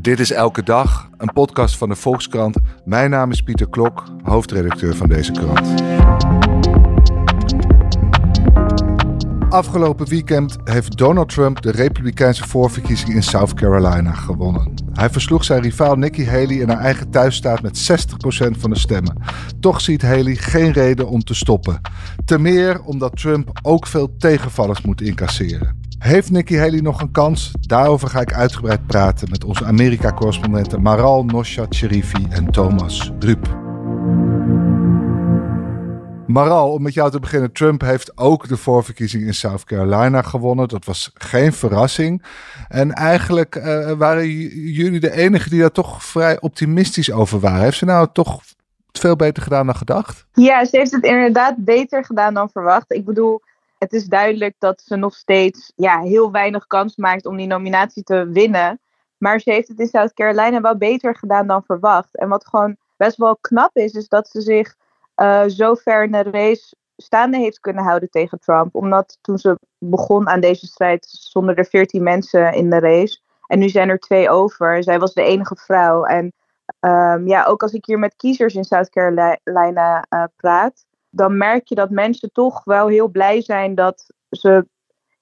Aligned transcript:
Dit 0.00 0.20
is 0.20 0.32
Elke 0.32 0.62
Dag, 0.62 1.08
een 1.16 1.32
podcast 1.32 1.76
van 1.76 1.88
de 1.88 1.96
Volkskrant. 1.96 2.56
Mijn 2.84 3.10
naam 3.10 3.30
is 3.30 3.42
Pieter 3.42 3.68
Klok, 3.68 4.04
hoofdredacteur 4.22 4.96
van 4.96 5.08
deze 5.08 5.32
krant. 5.32 5.82
Afgelopen 9.48 10.08
weekend 10.08 10.56
heeft 10.64 10.98
Donald 10.98 11.28
Trump 11.28 11.62
de 11.62 11.70
Republikeinse 11.70 12.48
voorverkiezing 12.48 13.14
in 13.14 13.22
South 13.22 13.54
Carolina 13.54 14.12
gewonnen. 14.12 14.74
Hij 14.92 15.10
versloeg 15.10 15.44
zijn 15.44 15.62
rivaal 15.62 15.96
Nikki 15.96 16.26
Haley 16.26 16.56
in 16.56 16.68
haar 16.68 16.80
eigen 16.80 17.10
thuisstaat 17.10 17.62
met 17.62 17.90
60% 18.56 18.58
van 18.58 18.70
de 18.70 18.78
stemmen. 18.78 19.16
Toch 19.60 19.80
ziet 19.80 20.02
Haley 20.02 20.34
geen 20.34 20.72
reden 20.72 21.08
om 21.08 21.20
te 21.20 21.34
stoppen. 21.34 21.80
Te 22.24 22.38
meer 22.38 22.82
omdat 22.82 23.16
Trump 23.16 23.58
ook 23.62 23.86
veel 23.86 24.16
tegenvallers 24.16 24.80
moet 24.80 25.00
incasseren. 25.00 25.79
Heeft 26.00 26.30
Nikki 26.30 26.58
Haley 26.58 26.80
nog 26.80 27.00
een 27.00 27.10
kans? 27.10 27.52
Daarover 27.60 28.08
ga 28.08 28.20
ik 28.20 28.32
uitgebreid 28.32 28.86
praten 28.86 29.30
met 29.30 29.44
onze 29.44 29.64
Amerika-correspondenten 29.64 30.82
Maral 30.82 31.24
Noshat 31.24 31.74
Sherifi 31.74 32.26
en 32.30 32.50
Thomas 32.50 33.12
Rup. 33.18 33.48
Maral, 36.26 36.72
om 36.72 36.82
met 36.82 36.94
jou 36.94 37.10
te 37.10 37.18
beginnen. 37.18 37.52
Trump 37.52 37.80
heeft 37.80 38.18
ook 38.18 38.48
de 38.48 38.56
voorverkiezing 38.56 39.22
in 39.26 39.34
South 39.34 39.64
Carolina 39.64 40.22
gewonnen. 40.22 40.68
Dat 40.68 40.84
was 40.84 41.10
geen 41.14 41.52
verrassing. 41.52 42.24
En 42.68 42.92
eigenlijk 42.92 43.56
uh, 43.56 43.92
waren 43.92 44.28
jullie 44.72 45.00
de 45.00 45.12
enigen 45.16 45.50
die 45.50 45.60
daar 45.60 45.72
toch 45.72 46.04
vrij 46.04 46.40
optimistisch 46.40 47.12
over 47.12 47.40
waren. 47.40 47.62
Heeft 47.62 47.78
ze 47.78 47.84
nou 47.84 48.08
toch 48.12 48.40
veel 48.92 49.16
beter 49.16 49.42
gedaan 49.42 49.66
dan 49.66 49.76
gedacht? 49.76 50.26
Ja, 50.32 50.64
ze 50.64 50.76
heeft 50.76 50.92
het 50.92 51.04
inderdaad 51.04 51.54
beter 51.56 52.04
gedaan 52.04 52.34
dan 52.34 52.50
verwacht. 52.50 52.92
Ik 52.92 53.04
bedoel, 53.04 53.42
het 53.80 53.92
is 53.92 54.04
duidelijk 54.04 54.54
dat 54.58 54.80
ze 54.80 54.96
nog 54.96 55.14
steeds 55.14 55.72
ja, 55.76 56.00
heel 56.00 56.30
weinig 56.30 56.66
kans 56.66 56.96
maakt 56.96 57.26
om 57.26 57.36
die 57.36 57.46
nominatie 57.46 58.02
te 58.02 58.28
winnen. 58.28 58.80
Maar 59.18 59.40
ze 59.40 59.50
heeft 59.50 59.68
het 59.68 59.78
in 59.78 59.86
South 59.86 60.14
Carolina 60.14 60.60
wel 60.60 60.76
beter 60.76 61.16
gedaan 61.16 61.46
dan 61.46 61.62
verwacht. 61.64 62.16
En 62.16 62.28
wat 62.28 62.46
gewoon 62.46 62.76
best 62.96 63.16
wel 63.16 63.36
knap 63.36 63.76
is, 63.76 63.92
is 63.92 64.08
dat 64.08 64.28
ze 64.28 64.40
zich 64.40 64.76
uh, 65.16 65.44
zo 65.46 65.74
ver 65.74 66.04
in 66.04 66.12
de 66.12 66.22
race 66.22 66.76
staande 66.96 67.36
heeft 67.36 67.60
kunnen 67.60 67.84
houden 67.84 68.10
tegen 68.10 68.38
Trump. 68.38 68.74
Omdat 68.74 69.18
toen 69.20 69.38
ze 69.38 69.58
begon 69.78 70.28
aan 70.28 70.40
deze 70.40 70.66
strijd 70.66 71.04
stonden 71.04 71.56
er 71.56 71.66
veertien 71.66 72.02
mensen 72.02 72.52
in 72.52 72.70
de 72.70 72.78
race. 72.78 73.20
En 73.46 73.58
nu 73.58 73.68
zijn 73.68 73.88
er 73.88 73.98
twee 73.98 74.30
over. 74.30 74.82
Zij 74.82 74.98
was 74.98 75.14
de 75.14 75.22
enige 75.22 75.56
vrouw. 75.56 76.04
En 76.04 76.32
um, 76.80 77.28
ja, 77.28 77.44
ook 77.44 77.62
als 77.62 77.72
ik 77.72 77.84
hier 77.84 77.98
met 77.98 78.16
kiezers 78.16 78.54
in 78.54 78.64
South 78.64 78.90
Carolina 78.90 80.06
uh, 80.10 80.24
praat, 80.36 80.84
dan 81.10 81.36
merk 81.36 81.68
je 81.68 81.74
dat 81.74 81.90
mensen 81.90 82.32
toch 82.32 82.64
wel 82.64 82.86
heel 82.86 83.08
blij 83.08 83.42
zijn 83.42 83.74
dat 83.74 84.12
ze 84.30 84.66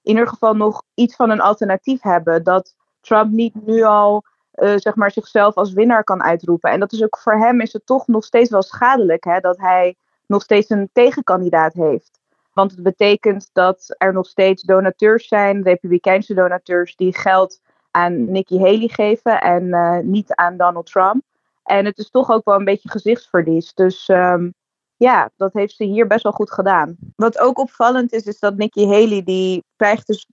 in 0.01 0.15
ieder 0.15 0.27
geval 0.27 0.55
nog 0.55 0.83
iets 0.93 1.15
van 1.15 1.29
een 1.29 1.41
alternatief 1.41 2.01
hebben. 2.01 2.43
Dat 2.43 2.75
Trump 3.01 3.31
niet 3.31 3.65
nu 3.65 3.83
al 3.83 4.23
uh, 4.55 4.73
zeg 4.75 4.95
maar 4.95 5.11
zichzelf 5.11 5.55
als 5.55 5.73
winnaar 5.73 6.03
kan 6.03 6.23
uitroepen. 6.23 6.71
En 6.71 6.79
dat 6.79 6.91
is 6.91 7.03
ook 7.03 7.17
voor 7.17 7.37
hem 7.37 7.61
is 7.61 7.73
het 7.73 7.85
toch 7.85 8.07
nog 8.07 8.23
steeds 8.23 8.49
wel 8.49 8.61
schadelijk 8.61 9.23
hè, 9.23 9.39
dat 9.39 9.57
hij 9.57 9.95
nog 10.25 10.41
steeds 10.41 10.69
een 10.69 10.89
tegenkandidaat 10.93 11.73
heeft. 11.73 12.19
Want 12.53 12.71
het 12.71 12.83
betekent 12.83 13.49
dat 13.53 13.95
er 13.97 14.13
nog 14.13 14.27
steeds 14.27 14.63
donateurs 14.63 15.27
zijn, 15.27 15.63
republikeinse 15.63 16.33
donateurs, 16.33 16.95
die 16.95 17.17
geld 17.17 17.59
aan 17.91 18.31
Nikki 18.31 18.59
Haley 18.59 18.87
geven 18.87 19.41
en 19.41 19.63
uh, 19.63 19.97
niet 19.99 20.33
aan 20.33 20.57
Donald 20.57 20.85
Trump. 20.85 21.23
En 21.63 21.85
het 21.85 21.97
is 21.97 22.09
toch 22.09 22.31
ook 22.31 22.45
wel 22.45 22.55
een 22.55 22.65
beetje 22.65 22.89
gezichtsverlies. 22.89 23.73
Dus 23.73 24.07
um, 24.07 24.53
ja, 24.99 25.29
dat 25.35 25.53
heeft 25.53 25.75
ze 25.75 25.83
hier 25.83 26.07
best 26.07 26.23
wel 26.23 26.31
goed 26.31 26.51
gedaan. 26.51 26.97
Wat 27.15 27.39
ook 27.39 27.59
opvallend 27.59 28.13
is, 28.13 28.23
is 28.23 28.39
dat 28.39 28.57
Nikki 28.57 28.85
Haley, 28.85 29.23
die 29.23 29.63
krijgt 29.75 30.07
dus 30.07 30.27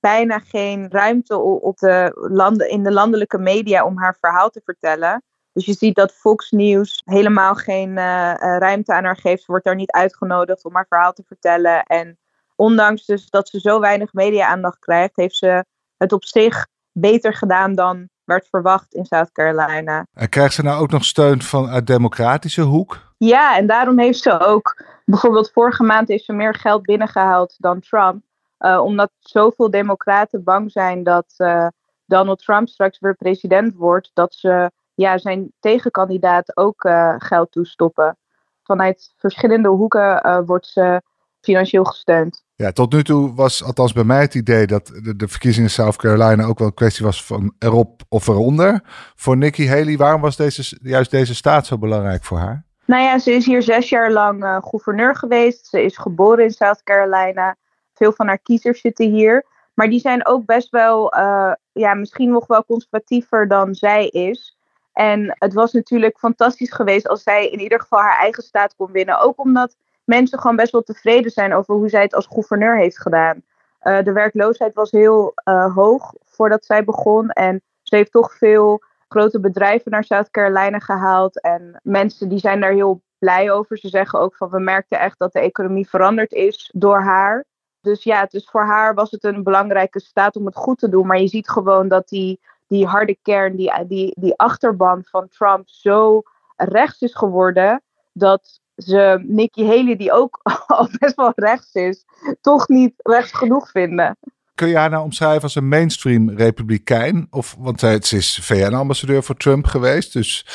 bijna 0.00 0.38
geen 0.38 0.90
ruimte 0.90 1.38
op 1.38 1.78
de 1.78 2.26
landen, 2.30 2.68
in 2.70 2.82
de 2.82 2.92
landelijke 2.92 3.38
media 3.38 3.84
om 3.84 3.98
haar 3.98 4.16
verhaal 4.20 4.50
te 4.50 4.60
vertellen. 4.64 5.22
Dus 5.52 5.64
je 5.64 5.72
ziet 5.72 5.94
dat 5.94 6.12
Fox 6.12 6.50
News 6.50 7.02
helemaal 7.04 7.54
geen 7.54 7.88
uh, 7.88 8.34
ruimte 8.38 8.94
aan 8.94 9.04
haar 9.04 9.16
geeft. 9.16 9.42
Ze 9.42 9.50
wordt 9.50 9.64
daar 9.64 9.74
niet 9.74 9.90
uitgenodigd 9.90 10.64
om 10.64 10.74
haar 10.74 10.86
verhaal 10.88 11.12
te 11.12 11.24
vertellen. 11.26 11.82
En 11.82 12.18
ondanks 12.54 13.04
dus 13.04 13.30
dat 13.30 13.48
ze 13.48 13.60
zo 13.60 13.80
weinig 13.80 14.12
media-aandacht 14.12 14.78
krijgt, 14.78 15.16
heeft 15.16 15.36
ze 15.36 15.64
het 15.96 16.12
op 16.12 16.24
zich 16.24 16.66
beter 16.92 17.34
gedaan 17.34 17.74
dan 17.74 18.08
werd 18.26 18.48
verwacht 18.48 18.94
in 18.94 19.04
South 19.04 19.32
Carolina. 19.32 20.06
En 20.14 20.28
krijgt 20.28 20.54
ze 20.54 20.62
nou 20.62 20.80
ook 20.80 20.90
nog 20.90 21.04
steun 21.04 21.42
van 21.42 21.68
uit 21.68 21.86
democratische 21.86 22.62
hoek? 22.62 22.98
Ja, 23.18 23.56
en 23.56 23.66
daarom 23.66 23.98
heeft 23.98 24.18
ze 24.18 24.40
ook 24.40 24.84
bijvoorbeeld 25.04 25.50
vorige 25.52 25.82
maand 25.82 26.08
heeft 26.08 26.24
ze 26.24 26.32
meer 26.32 26.54
geld 26.54 26.82
binnengehaald 26.82 27.54
dan 27.58 27.80
Trump. 27.80 28.24
Uh, 28.58 28.80
omdat 28.84 29.10
zoveel 29.18 29.70
democraten 29.70 30.44
bang 30.44 30.70
zijn 30.70 31.02
dat 31.02 31.34
uh, 31.38 31.66
Donald 32.06 32.38
Trump 32.38 32.68
straks 32.68 32.98
weer 32.98 33.14
president 33.14 33.74
wordt, 33.74 34.10
dat 34.14 34.34
ze 34.34 34.70
ja, 34.94 35.18
zijn 35.18 35.52
tegenkandidaat 35.60 36.56
ook 36.56 36.84
uh, 36.84 37.14
geld 37.18 37.52
toestoppen. 37.52 38.16
Vanuit 38.62 39.14
verschillende 39.16 39.68
hoeken 39.68 40.44
wordt 40.46 40.66
ze 40.66 41.02
financieel 41.40 41.84
gesteund. 41.84 42.44
Ja, 42.58 42.72
tot 42.72 42.92
nu 42.92 43.04
toe 43.04 43.34
was 43.34 43.64
althans 43.64 43.92
bij 43.92 44.04
mij 44.04 44.20
het 44.20 44.34
idee 44.34 44.66
dat 44.66 44.86
de, 44.86 45.16
de 45.16 45.28
verkiezingen 45.28 45.68
in 45.68 45.74
South 45.74 45.96
Carolina 45.96 46.44
ook 46.44 46.58
wel 46.58 46.68
een 46.68 46.74
kwestie 46.74 47.04
was 47.04 47.24
van 47.24 47.54
erop 47.58 48.02
of 48.08 48.26
eronder. 48.26 48.80
Voor 49.14 49.36
Nikki 49.36 49.68
Haley, 49.68 49.96
waarom 49.96 50.20
was 50.20 50.36
deze, 50.36 50.78
juist 50.82 51.10
deze 51.10 51.34
staat 51.34 51.66
zo 51.66 51.78
belangrijk 51.78 52.24
voor 52.24 52.38
haar? 52.38 52.64
Nou 52.84 53.02
ja, 53.02 53.18
ze 53.18 53.32
is 53.32 53.46
hier 53.46 53.62
zes 53.62 53.88
jaar 53.88 54.12
lang 54.12 54.44
uh, 54.44 54.56
gouverneur 54.60 55.16
geweest. 55.16 55.66
Ze 55.66 55.82
is 55.82 55.96
geboren 55.96 56.44
in 56.44 56.50
South 56.50 56.82
Carolina. 56.82 57.56
Veel 57.94 58.12
van 58.12 58.26
haar 58.26 58.38
kiezers 58.38 58.80
zitten 58.80 59.10
hier. 59.10 59.44
Maar 59.74 59.88
die 59.88 60.00
zijn 60.00 60.26
ook 60.26 60.46
best 60.46 60.70
wel, 60.70 61.16
uh, 61.16 61.52
ja, 61.72 61.94
misschien 61.94 62.30
nog 62.30 62.46
wel 62.46 62.64
conservatiever 62.64 63.48
dan 63.48 63.74
zij 63.74 64.06
is. 64.06 64.56
En 64.92 65.36
het 65.38 65.54
was 65.54 65.72
natuurlijk 65.72 66.18
fantastisch 66.18 66.72
geweest 66.72 67.08
als 67.08 67.22
zij 67.22 67.48
in 67.48 67.60
ieder 67.60 67.80
geval 67.80 67.98
haar 67.98 68.18
eigen 68.18 68.42
staat 68.42 68.74
kon 68.76 68.92
winnen. 68.92 69.20
Ook 69.20 69.40
omdat 69.40 69.76
mensen 70.06 70.38
gewoon 70.38 70.56
best 70.56 70.72
wel 70.72 70.82
tevreden 70.82 71.30
zijn 71.30 71.54
over 71.54 71.74
hoe 71.74 71.88
zij 71.88 72.02
het 72.02 72.14
als 72.14 72.26
gouverneur 72.26 72.76
heeft 72.76 73.00
gedaan. 73.00 73.42
Uh, 73.82 74.02
de 74.02 74.12
werkloosheid 74.12 74.74
was 74.74 74.90
heel 74.90 75.32
uh, 75.44 75.74
hoog 75.74 76.14
voordat 76.24 76.64
zij 76.64 76.84
begon. 76.84 77.30
En 77.30 77.62
ze 77.82 77.96
heeft 77.96 78.12
toch 78.12 78.34
veel 78.34 78.82
grote 79.08 79.40
bedrijven 79.40 79.90
naar 79.90 80.04
South 80.04 80.30
Carolina 80.30 80.78
gehaald. 80.78 81.40
En 81.40 81.80
mensen 81.82 82.28
die 82.28 82.38
zijn 82.38 82.60
daar 82.60 82.72
heel 82.72 83.00
blij 83.18 83.50
over. 83.50 83.78
Ze 83.78 83.88
zeggen 83.88 84.20
ook 84.20 84.36
van 84.36 84.50
we 84.50 84.58
merkten 84.58 85.00
echt 85.00 85.18
dat 85.18 85.32
de 85.32 85.40
economie 85.40 85.88
veranderd 85.88 86.32
is 86.32 86.70
door 86.74 87.00
haar. 87.00 87.44
Dus 87.80 88.02
ja, 88.02 88.26
dus 88.26 88.48
voor 88.50 88.64
haar 88.64 88.94
was 88.94 89.10
het 89.10 89.24
een 89.24 89.42
belangrijke 89.42 90.00
staat 90.00 90.36
om 90.36 90.46
het 90.46 90.56
goed 90.56 90.78
te 90.78 90.88
doen. 90.88 91.06
Maar 91.06 91.20
je 91.20 91.28
ziet 91.28 91.48
gewoon 91.48 91.88
dat 91.88 92.08
die, 92.08 92.40
die 92.66 92.86
harde 92.86 93.18
kern, 93.22 93.56
die, 93.56 93.86
die, 93.86 94.14
die 94.18 94.36
achterban 94.36 95.04
van 95.04 95.28
Trump 95.28 95.68
zo 95.68 96.22
rechts 96.56 97.00
is 97.00 97.14
geworden. 97.14 97.82
Dat 98.12 98.60
ze 98.76 99.24
Nikki 99.26 99.66
Haley, 99.66 99.96
die 99.96 100.12
ook 100.12 100.40
al 100.66 100.88
best 100.98 101.14
wel 101.14 101.32
rechts 101.34 101.72
is, 101.72 102.04
toch 102.40 102.68
niet 102.68 102.92
rechts 102.96 103.32
genoeg 103.32 103.70
vinden. 103.70 104.16
Kun 104.54 104.68
je 104.68 104.76
haar 104.76 104.90
nou 104.90 105.04
omschrijven 105.04 105.42
als 105.42 105.54
een 105.54 105.68
mainstream 105.68 106.30
republikein? 106.30 107.26
Of, 107.30 107.56
want 107.58 107.80
zij 107.80 107.94
is 107.94 108.38
VN-ambassadeur 108.42 109.22
voor 109.22 109.36
Trump 109.36 109.66
geweest, 109.66 110.12
dus 110.12 110.46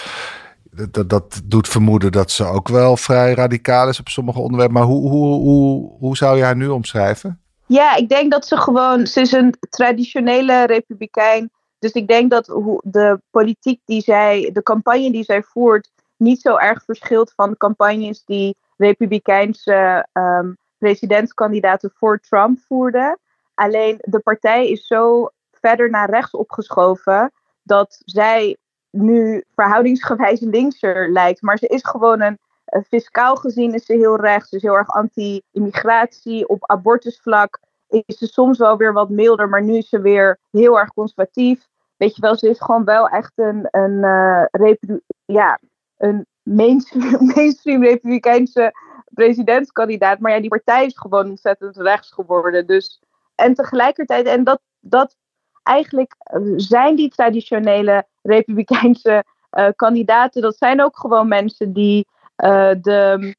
dat, 0.92 1.10
dat 1.10 1.42
doet 1.46 1.68
vermoeden 1.68 2.12
dat 2.12 2.32
ze 2.32 2.46
ook 2.46 2.68
wel 2.68 2.98
vrij 2.98 3.34
radicaal 3.34 3.90
is 3.90 4.00
op 4.00 4.10
sommige 4.10 4.40
onderwerpen. 4.40 4.78
Maar 4.78 4.88
hoe, 4.88 5.10
hoe, 5.10 5.34
hoe, 5.34 5.98
hoe 6.00 6.18
zou 6.18 6.38
je 6.38 6.44
haar 6.44 6.56
nu 6.56 6.68
omschrijven? 6.68 7.42
Ja, 7.66 7.96
ik 7.96 8.10
denk 8.10 8.32
dat 8.32 8.48
ze 8.48 8.58
gewoon, 8.58 9.08
ze 9.08 9.22
is 9.22 9.32
een 9.32 9.56
traditionele 9.70 10.66
republikein. 10.66 11.52
Dus 11.80 11.92
ik 11.92 12.08
denk 12.08 12.32
dat 12.32 12.46
de 12.84 13.22
politiek 13.32 13.82
die 13.86 14.02
zij, 14.02 14.50
de 14.54 14.64
campagne 14.64 15.12
die 15.12 15.24
zij 15.24 15.44
voert, 15.44 15.90
niet 16.22 16.42
zo 16.42 16.58
erg 16.58 16.84
verschilt 16.84 17.34
van 17.36 17.58
campagnes 17.58 18.24
die 18.26 18.58
republikeinse 18.78 20.08
um, 20.14 20.58
presidentskandidaten 20.78 21.92
voor 21.94 22.20
Trump 22.20 22.60
voerden. 22.60 23.20
Alleen 23.54 23.98
de 24.02 24.20
partij 24.20 24.70
is 24.70 24.88
zo 24.88 25.30
verder 25.52 25.90
naar 25.90 26.10
rechts 26.10 26.32
opgeschoven 26.32 27.32
dat 27.64 28.02
zij 28.06 28.58
nu 28.90 29.44
verhoudingsgewijs 29.56 30.40
linkser 30.40 31.12
lijkt. 31.12 31.42
Maar 31.42 31.58
ze 31.58 31.68
is 31.68 31.84
gewoon 31.84 32.22
een, 32.22 32.40
fiscaal 32.88 33.36
gezien 33.36 33.74
is 33.74 33.86
ze 33.86 33.94
heel 33.94 34.20
rechts. 34.20 34.52
Is 34.52 34.62
heel 34.62 34.78
erg 34.78 34.90
anti-immigratie. 34.90 36.48
Op 36.48 36.70
abortusvlak 36.70 37.60
is 37.88 38.18
ze 38.18 38.28
soms 38.28 38.58
wel 38.58 38.78
weer 38.78 38.94
wat 38.94 39.10
milder, 39.10 39.50
maar 39.50 39.64
nu 39.64 39.78
is 39.78 39.90
ze 39.90 40.02
weer 40.02 40.40
heel 40.52 40.80
erg 40.80 40.94
conservatief. 40.94 41.68
Weet 41.98 42.16
je 42.16 42.22
wel, 42.22 42.36
ze 42.36 42.50
is 42.50 42.60
gewoon 42.60 42.84
wel 42.84 43.10
echt 43.10 43.32
een, 43.36 43.68
een, 43.72 44.04
uh, 44.58 44.74
ja, 45.26 45.60
een 46.02 46.26
mainstream, 46.44 47.26
mainstream 47.36 47.84
republikeinse 47.84 48.74
presidentskandidaat. 49.14 50.20
Maar 50.20 50.32
ja, 50.32 50.40
die 50.40 50.50
partij 50.50 50.86
is 50.86 50.98
gewoon 50.98 51.30
ontzettend 51.30 51.78
rechts 51.78 52.12
geworden. 52.12 52.68
Dus, 52.68 53.02
en 53.36 53.54
tegelijkertijd, 53.54 54.26
en 54.26 54.44
dat, 54.44 54.62
dat 54.80 55.16
eigenlijk 55.64 56.16
eh, 56.18 56.42
zijn 56.56 56.96
die 56.96 57.10
traditionele 57.10 58.06
republikeinse 58.22 59.24
uh, 59.52 59.68
kandidaten, 59.76 60.42
dat 60.42 60.58
zijn 60.58 60.82
ook 60.82 60.98
gewoon 60.98 61.28
mensen 61.28 61.74
die 61.74 62.08
uh, 62.44 62.72
de 62.82 63.36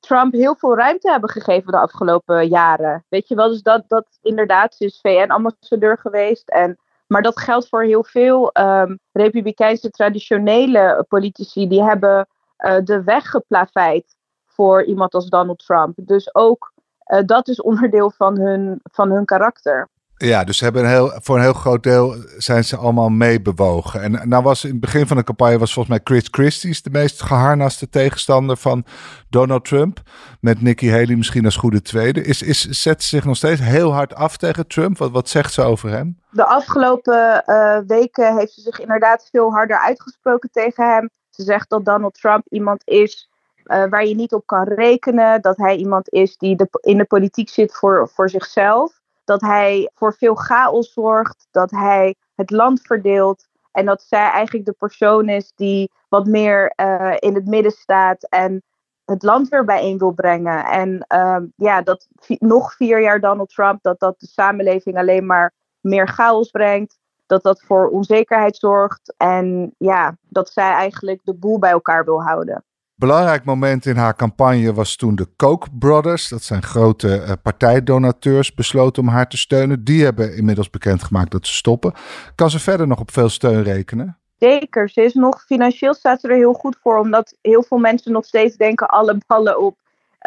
Trump 0.00 0.32
heel 0.32 0.54
veel 0.54 0.76
ruimte 0.76 1.10
hebben 1.10 1.30
gegeven 1.30 1.72
de 1.72 1.78
afgelopen 1.78 2.48
jaren. 2.48 3.04
Weet 3.08 3.28
je 3.28 3.34
wel, 3.34 3.48
dus 3.48 3.62
dat, 3.62 3.84
dat 3.88 4.18
inderdaad, 4.22 4.74
ze 4.74 4.84
is 4.84 5.00
VN-ambassadeur 5.02 5.98
geweest 5.98 6.48
en 6.48 6.78
Maar 7.06 7.22
dat 7.22 7.40
geldt 7.40 7.68
voor 7.68 7.82
heel 7.82 8.04
veel 8.04 8.50
um, 8.52 8.98
republikeinse 9.12 9.90
traditionele 9.90 11.04
politici. 11.08 11.68
Die 11.68 11.82
hebben 11.82 12.28
uh, 12.58 12.76
de 12.84 13.02
weg 13.02 13.30
geplaveid 13.30 14.16
voor 14.46 14.84
iemand 14.84 15.14
als 15.14 15.28
Donald 15.28 15.58
Trump. 15.58 15.98
Dus 16.02 16.34
ook 16.34 16.72
uh, 17.06 17.20
dat 17.26 17.48
is 17.48 17.60
onderdeel 17.60 18.10
van 18.10 18.38
hun, 18.38 18.80
van 18.82 19.10
hun 19.10 19.24
karakter. 19.24 19.88
Ja, 20.18 20.44
dus 20.44 20.58
ze 20.58 20.64
hebben 20.64 20.88
heel, 20.88 21.12
voor 21.22 21.36
een 21.36 21.42
heel 21.42 21.52
groot 21.52 21.82
deel 21.82 22.14
zijn 22.36 22.64
ze 22.64 22.76
allemaal 22.76 23.08
meebewogen. 23.08 24.02
En 24.02 24.28
nou 24.28 24.42
was 24.42 24.64
in 24.64 24.70
het 24.70 24.80
begin 24.80 25.06
van 25.06 25.16
de 25.16 25.24
campagne 25.24 25.58
was 25.58 25.72
volgens 25.72 25.96
mij 25.96 26.04
Chris 26.04 26.28
Christie 26.30 26.82
de 26.82 26.90
meest 26.90 27.22
geharnaste 27.22 27.88
tegenstander 27.88 28.56
van 28.56 28.84
Donald 29.30 29.64
Trump. 29.64 30.00
Met 30.40 30.62
Nikki 30.62 30.90
Haley 30.90 31.16
misschien 31.16 31.44
als 31.44 31.56
goede 31.56 31.82
tweede. 31.82 32.22
Is, 32.22 32.42
is, 32.42 32.60
zet 32.60 33.02
ze 33.02 33.08
zich 33.08 33.24
nog 33.24 33.36
steeds 33.36 33.60
heel 33.60 33.92
hard 33.92 34.14
af 34.14 34.36
tegen 34.36 34.66
Trump? 34.66 34.98
Wat, 34.98 35.10
wat 35.10 35.28
zegt 35.28 35.52
ze 35.52 35.62
over 35.62 35.90
hem? 35.90 36.20
De 36.30 36.44
afgelopen 36.44 37.42
uh, 37.46 37.78
weken 37.86 38.36
heeft 38.36 38.52
ze 38.52 38.60
zich 38.60 38.80
inderdaad 38.80 39.28
veel 39.30 39.52
harder 39.52 39.78
uitgesproken 39.78 40.50
tegen 40.52 40.94
hem. 40.94 41.10
Ze 41.30 41.42
zegt 41.42 41.70
dat 41.70 41.84
Donald 41.84 42.14
Trump 42.14 42.46
iemand 42.48 42.82
is 42.84 43.30
uh, 43.64 43.84
waar 43.88 44.06
je 44.06 44.14
niet 44.14 44.32
op 44.32 44.46
kan 44.46 44.64
rekenen. 44.64 45.42
Dat 45.42 45.56
hij 45.56 45.76
iemand 45.76 46.12
is 46.12 46.36
die 46.36 46.68
in 46.80 46.98
de 46.98 47.04
politiek 47.04 47.48
zit 47.48 47.74
voor, 47.74 48.10
voor 48.14 48.30
zichzelf 48.30 49.04
dat 49.26 49.40
hij 49.40 49.90
voor 49.94 50.14
veel 50.14 50.34
chaos 50.34 50.92
zorgt, 50.92 51.48
dat 51.50 51.70
hij 51.70 52.14
het 52.34 52.50
land 52.50 52.80
verdeelt 52.80 53.46
en 53.72 53.86
dat 53.86 54.02
zij 54.02 54.30
eigenlijk 54.30 54.66
de 54.66 54.72
persoon 54.78 55.28
is 55.28 55.52
die 55.54 55.90
wat 56.08 56.26
meer 56.26 56.72
uh, 56.76 57.14
in 57.18 57.34
het 57.34 57.46
midden 57.46 57.72
staat 57.72 58.28
en 58.28 58.62
het 59.04 59.22
land 59.22 59.48
weer 59.48 59.64
bijeen 59.64 59.98
wil 59.98 60.10
brengen. 60.10 60.64
En 60.64 61.06
uh, 61.14 61.36
ja, 61.56 61.82
dat 61.82 62.08
nog 62.38 62.74
vier 62.74 63.00
jaar 63.00 63.20
Donald 63.20 63.48
Trump, 63.48 63.82
dat 63.82 63.98
dat 64.00 64.20
de 64.20 64.26
samenleving 64.26 64.98
alleen 64.98 65.26
maar 65.26 65.52
meer 65.80 66.08
chaos 66.08 66.50
brengt. 66.50 66.98
Dat 67.26 67.42
dat 67.42 67.62
voor 67.62 67.88
onzekerheid 67.88 68.56
zorgt. 68.56 69.14
En 69.16 69.74
ja, 69.78 70.16
dat 70.22 70.50
zij 70.50 70.72
eigenlijk 70.72 71.20
de 71.24 71.34
boel 71.34 71.58
bij 71.58 71.70
elkaar 71.70 72.04
wil 72.04 72.22
houden. 72.22 72.64
Belangrijk 72.98 73.44
moment 73.44 73.86
in 73.86 73.96
haar 73.96 74.16
campagne 74.16 74.74
was 74.74 74.96
toen 74.96 75.14
de 75.14 75.26
Koch 75.36 75.78
brothers, 75.78 76.28
dat 76.28 76.42
zijn 76.42 76.62
grote 76.62 77.24
uh, 77.26 77.32
partijdonateurs, 77.42 78.54
besloten 78.54 79.02
om 79.02 79.08
haar 79.08 79.28
te 79.28 79.36
steunen. 79.36 79.84
Die 79.84 80.04
hebben 80.04 80.36
inmiddels 80.36 80.70
bekendgemaakt 80.70 81.30
dat 81.30 81.46
ze 81.46 81.54
stoppen. 81.54 81.92
Kan 82.34 82.50
ze 82.50 82.58
verder 82.58 82.86
nog 82.86 83.00
op 83.00 83.10
veel 83.10 83.28
steun 83.28 83.62
rekenen? 83.62 84.18
Zeker, 84.38 84.88
ze 84.88 85.02
is 85.02 85.14
nog 85.14 85.44
financieel 85.46 85.94
staat 85.94 86.20
ze 86.20 86.28
er 86.28 86.36
heel 86.36 86.52
goed 86.52 86.76
voor, 86.82 86.98
omdat 86.98 87.36
heel 87.42 87.62
veel 87.62 87.78
mensen 87.78 88.12
nog 88.12 88.24
steeds 88.24 88.56
denken 88.56 88.88
alle 88.88 89.18
ballen 89.26 89.60
op 89.60 89.76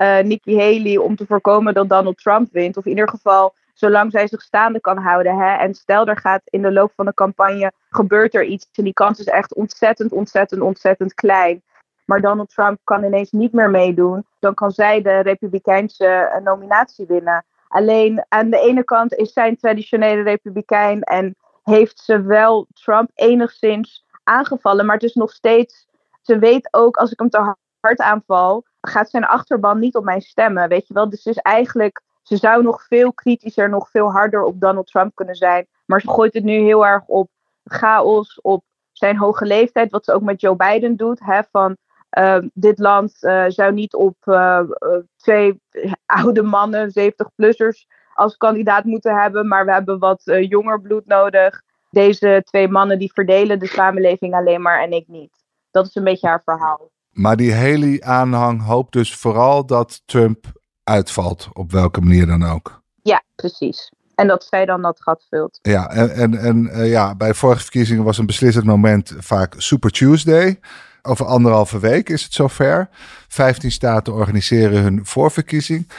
uh, 0.02 0.20
Nikki 0.20 0.58
Haley 0.58 0.98
om 0.98 1.16
te 1.16 1.26
voorkomen 1.26 1.74
dat 1.74 1.90
Donald 1.90 2.18
Trump 2.18 2.52
wint. 2.52 2.78
Of 2.78 2.86
in 2.86 2.92
ieder 2.92 3.10
geval 3.10 3.54
zolang 3.74 4.12
zij 4.12 4.28
zich 4.28 4.42
staande 4.42 4.80
kan 4.80 4.98
houden. 4.98 5.38
Hè? 5.38 5.56
En 5.56 5.74
stel 5.74 6.06
er 6.06 6.18
gaat 6.18 6.42
in 6.46 6.62
de 6.62 6.72
loop 6.72 6.92
van 6.96 7.06
de 7.06 7.14
campagne 7.14 7.72
gebeurt 7.90 8.36
er 8.36 8.46
iets 8.46 8.68
en 8.74 8.84
die 8.84 8.94
kans 8.94 9.20
is 9.20 9.26
echt 9.26 9.54
ontzettend, 9.54 10.12
ontzettend, 10.12 10.62
ontzettend 10.62 11.14
klein 11.14 11.62
maar 12.10 12.22
Donald 12.22 12.50
Trump 12.50 12.80
kan 12.84 13.04
ineens 13.04 13.32
niet 13.32 13.54
meer 13.54 13.70
meedoen, 13.70 14.26
dan 14.40 14.54
kan 14.54 14.72
zij 14.72 15.02
de 15.02 15.20
Republikeinse 15.20 16.06
eh, 16.06 16.42
nominatie 16.42 17.06
winnen. 17.06 17.46
Alleen 17.68 18.26
aan 18.28 18.50
de 18.50 18.60
ene 18.60 18.84
kant 18.84 19.14
is 19.14 19.34
zij 19.34 19.48
een 19.48 19.58
traditionele 19.58 20.22
Republikein 20.22 21.02
en 21.02 21.36
heeft 21.64 22.00
ze 22.00 22.22
wel 22.22 22.68
Trump 22.74 23.10
enigszins 23.14 24.06
aangevallen, 24.24 24.86
maar 24.86 24.96
het 24.96 25.04
is 25.04 25.14
nog 25.14 25.32
steeds. 25.32 25.88
Ze 26.22 26.40
weet 26.40 26.68
ook 26.72 26.98
als 26.98 27.12
ik 27.12 27.20
hem 27.20 27.30
te 27.30 27.56
hard 27.80 28.00
aanval, 28.00 28.66
gaat 28.82 29.10
zijn 29.10 29.26
achterban 29.26 29.80
niet 29.80 29.96
op 29.96 30.04
mij 30.04 30.20
stemmen. 30.20 30.70
Weet 30.70 30.88
je 30.88 30.94
wel? 30.94 31.10
Dus 31.10 31.26
is 31.26 31.38
eigenlijk, 31.38 32.02
ze 32.24 32.38
zou 32.38 32.64
nog 32.64 32.84
veel 32.84 33.14
kritischer, 33.14 33.70
nog 33.70 33.90
veel 33.90 34.12
harder 34.12 34.44
op 34.44 34.60
Donald 34.60 34.88
Trump 34.88 35.16
kunnen 35.16 35.36
zijn. 35.36 35.68
Maar 35.86 36.02
ze 36.02 36.10
gooit 36.10 36.34
het 36.34 36.44
nu 36.44 36.54
heel 36.54 36.86
erg 36.86 37.04
op 37.06 37.30
chaos, 37.64 38.42
op 38.42 38.64
zijn 38.92 39.18
hoge 39.18 39.46
leeftijd, 39.46 39.92
wat 39.92 40.06
ze 40.06 40.14
ook 40.14 40.22
met 40.22 40.42
Joe 40.42 40.56
Biden 40.56 40.96
doet. 40.96 41.20
Hè, 41.20 41.42
van 41.52 41.78
dit 42.54 42.80
land 42.80 43.18
uh, 43.22 43.46
zou 43.48 43.74
niet 43.74 43.94
op 43.94 44.16
uh, 44.26 44.60
twee 45.18 45.62
oude 46.06 46.42
mannen, 46.42 46.90
70-plussers, 46.90 47.88
als 48.14 48.38
kandidaat 48.38 48.84
moeten 48.84 49.22
hebben. 49.22 49.48
Maar 49.48 49.66
we 49.66 49.72
hebben 49.72 50.00
wat 50.00 50.22
jonger 50.24 50.82
bloed 50.82 51.06
nodig. 51.06 51.62
Deze 51.90 52.42
twee 52.46 52.68
mannen 52.68 53.00
die 53.00 53.14
verdelen 53.14 53.60
de 53.60 53.68
samenleving 53.68 54.34
alleen 54.34 54.62
maar 54.62 54.82
en 54.82 54.92
ik 54.92 55.08
niet. 55.08 55.44
Dat 55.72 55.88
is 55.88 55.96
een 55.96 56.04
beetje 56.04 56.28
haar 56.28 56.42
verhaal. 56.46 56.90
Maar 57.12 57.36
die 57.36 57.52
hele 57.52 58.04
aanhang 58.04 58.66
hoopt 58.66 58.94
dus 58.94 59.16
vooral 59.16 59.66
dat 59.66 60.02
Trump 60.06 60.46
uitvalt, 60.84 61.50
op 61.54 61.72
welke 61.72 62.02
manier 62.02 62.26
dan 62.26 62.44
ook. 62.44 62.82
Ja, 63.02 63.24
precies. 63.36 63.92
En 64.20 64.28
dat 64.28 64.48
zij 64.50 64.66
dan 64.66 64.82
dat 64.82 65.02
gat 65.02 65.26
vult. 65.30 65.60
Ja, 65.62 65.90
en, 65.90 66.12
en, 66.12 66.38
en 66.38 66.70
uh, 66.74 66.90
ja, 66.90 67.16
bij 67.16 67.34
vorige 67.34 67.62
verkiezingen 67.62 68.04
was 68.04 68.18
een 68.18 68.26
beslissend 68.26 68.66
moment 68.66 69.14
vaak 69.18 69.54
Super 69.58 69.92
Tuesday. 69.92 70.60
Over 71.02 71.26
anderhalve 71.26 71.80
week 71.80 72.10
is 72.10 72.24
het 72.24 72.34
zover. 72.34 72.90
15 73.28 73.72
staten 73.72 74.14
organiseren 74.14 74.82
hun 74.82 75.06
voorverkiezing. 75.06 75.90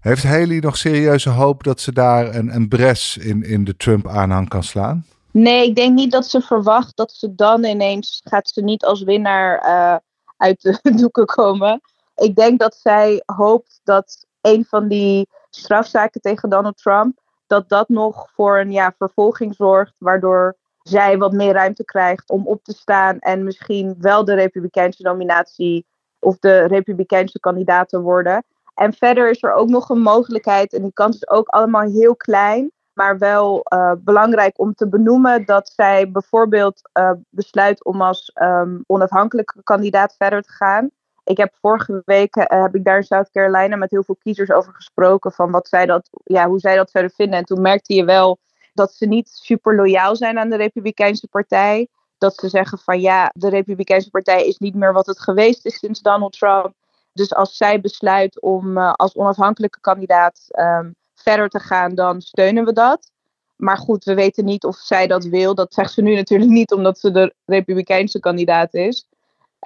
Heeft 0.00 0.22
Haley 0.22 0.58
nog 0.58 0.76
serieuze 0.76 1.30
hoop 1.30 1.62
dat 1.62 1.80
ze 1.80 1.92
daar 1.92 2.34
een, 2.34 2.54
een 2.54 2.68
bres 2.68 3.16
in, 3.16 3.42
in 3.42 3.64
de 3.64 3.76
Trump-aanhang 3.76 4.48
kan 4.48 4.62
slaan? 4.62 5.04
Nee, 5.30 5.68
ik 5.68 5.76
denk 5.76 5.94
niet 5.94 6.12
dat 6.12 6.26
ze 6.26 6.40
verwacht 6.40 6.96
dat 6.96 7.12
ze 7.12 7.34
dan 7.34 7.64
ineens 7.64 8.20
gaat 8.24 8.48
ze 8.48 8.62
niet 8.62 8.84
als 8.84 9.02
winnaar 9.02 9.64
uh, 9.66 9.96
uit 10.36 10.62
de 10.62 10.78
doeken 11.02 11.26
komen. 11.26 11.80
Ik 12.14 12.36
denk 12.36 12.58
dat 12.58 12.78
zij 12.82 13.22
hoopt 13.26 13.80
dat 13.84 14.26
een 14.40 14.64
van 14.68 14.88
die 14.88 15.28
strafzaken 15.50 16.20
tegen 16.20 16.48
Donald 16.50 16.76
Trump, 16.76 17.18
dat 17.46 17.68
dat 17.68 17.88
nog 17.88 18.30
voor 18.34 18.58
een 18.58 18.72
ja, 18.72 18.94
vervolging 18.98 19.54
zorgt, 19.54 19.94
waardoor 19.98 20.56
zij 20.82 21.18
wat 21.18 21.32
meer 21.32 21.52
ruimte 21.52 21.84
krijgt 21.84 22.30
om 22.30 22.46
op 22.46 22.64
te 22.64 22.72
staan 22.72 23.18
en 23.18 23.44
misschien 23.44 23.94
wel 23.98 24.24
de 24.24 24.34
Republikeinse 24.34 25.02
nominatie 25.02 25.86
of 26.18 26.38
de 26.38 26.66
Republikeinse 26.66 27.40
kandidaat 27.40 27.88
te 27.88 28.00
worden. 28.00 28.44
En 28.74 28.92
verder 28.92 29.30
is 29.30 29.42
er 29.42 29.52
ook 29.52 29.68
nog 29.68 29.88
een 29.88 30.00
mogelijkheid, 30.00 30.72
en 30.72 30.82
die 30.82 30.92
kans 30.92 31.16
is 31.16 31.28
ook 31.28 31.48
allemaal 31.48 31.90
heel 31.90 32.16
klein, 32.16 32.72
maar 32.92 33.18
wel 33.18 33.66
uh, 33.72 33.92
belangrijk 33.98 34.58
om 34.58 34.74
te 34.74 34.88
benoemen 34.88 35.44
dat 35.44 35.72
zij 35.74 36.10
bijvoorbeeld 36.10 36.90
uh, 36.98 37.10
besluit 37.30 37.84
om 37.84 38.02
als 38.02 38.32
um, 38.42 38.84
onafhankelijke 38.86 39.62
kandidaat 39.62 40.14
verder 40.18 40.42
te 40.42 40.52
gaan. 40.52 40.90
Ik 41.26 41.36
heb 41.36 41.54
vorige 41.60 42.02
week 42.04 42.36
uh, 42.36 42.44
heb 42.48 42.74
ik 42.74 42.84
daar 42.84 42.96
in 42.96 43.04
South 43.04 43.30
Carolina 43.30 43.76
met 43.76 43.90
heel 43.90 44.02
veel 44.02 44.16
kiezers 44.22 44.50
over 44.50 44.72
gesproken 44.74 45.32
van 45.32 45.50
wat 45.50 45.68
zij 45.68 45.86
dat, 45.86 46.08
ja, 46.24 46.48
hoe 46.48 46.58
zij 46.58 46.76
dat 46.76 46.90
zouden 46.90 47.14
vinden. 47.14 47.38
En 47.38 47.44
toen 47.44 47.60
merkte 47.60 47.94
je 47.94 48.04
wel 48.04 48.38
dat 48.74 48.94
ze 48.94 49.06
niet 49.06 49.28
super 49.28 49.76
loyaal 49.76 50.16
zijn 50.16 50.38
aan 50.38 50.50
de 50.50 50.56
Republikeinse 50.56 51.28
Partij. 51.28 51.88
Dat 52.18 52.34
ze 52.34 52.48
zeggen 52.48 52.78
van 52.78 53.00
ja, 53.00 53.30
de 53.34 53.48
Republikeinse 53.48 54.10
Partij 54.10 54.46
is 54.46 54.58
niet 54.58 54.74
meer 54.74 54.92
wat 54.92 55.06
het 55.06 55.20
geweest 55.20 55.66
is 55.66 55.78
sinds 55.78 56.00
Donald 56.00 56.32
Trump. 56.32 56.74
Dus 57.12 57.34
als 57.34 57.56
zij 57.56 57.80
besluit 57.80 58.40
om 58.40 58.78
uh, 58.78 58.92
als 58.92 59.14
onafhankelijke 59.16 59.80
kandidaat 59.80 60.46
um, 60.58 60.94
verder 61.14 61.48
te 61.48 61.60
gaan, 61.60 61.94
dan 61.94 62.20
steunen 62.20 62.64
we 62.64 62.72
dat. 62.72 63.10
Maar 63.56 63.78
goed, 63.78 64.04
we 64.04 64.14
weten 64.14 64.44
niet 64.44 64.64
of 64.64 64.76
zij 64.76 65.06
dat 65.06 65.24
wil. 65.24 65.54
Dat 65.54 65.74
zegt 65.74 65.92
ze 65.92 66.02
nu 66.02 66.14
natuurlijk 66.14 66.50
niet, 66.50 66.72
omdat 66.72 66.98
ze 66.98 67.10
de 67.10 67.34
Republikeinse 67.44 68.20
kandidaat 68.20 68.74
is. 68.74 69.08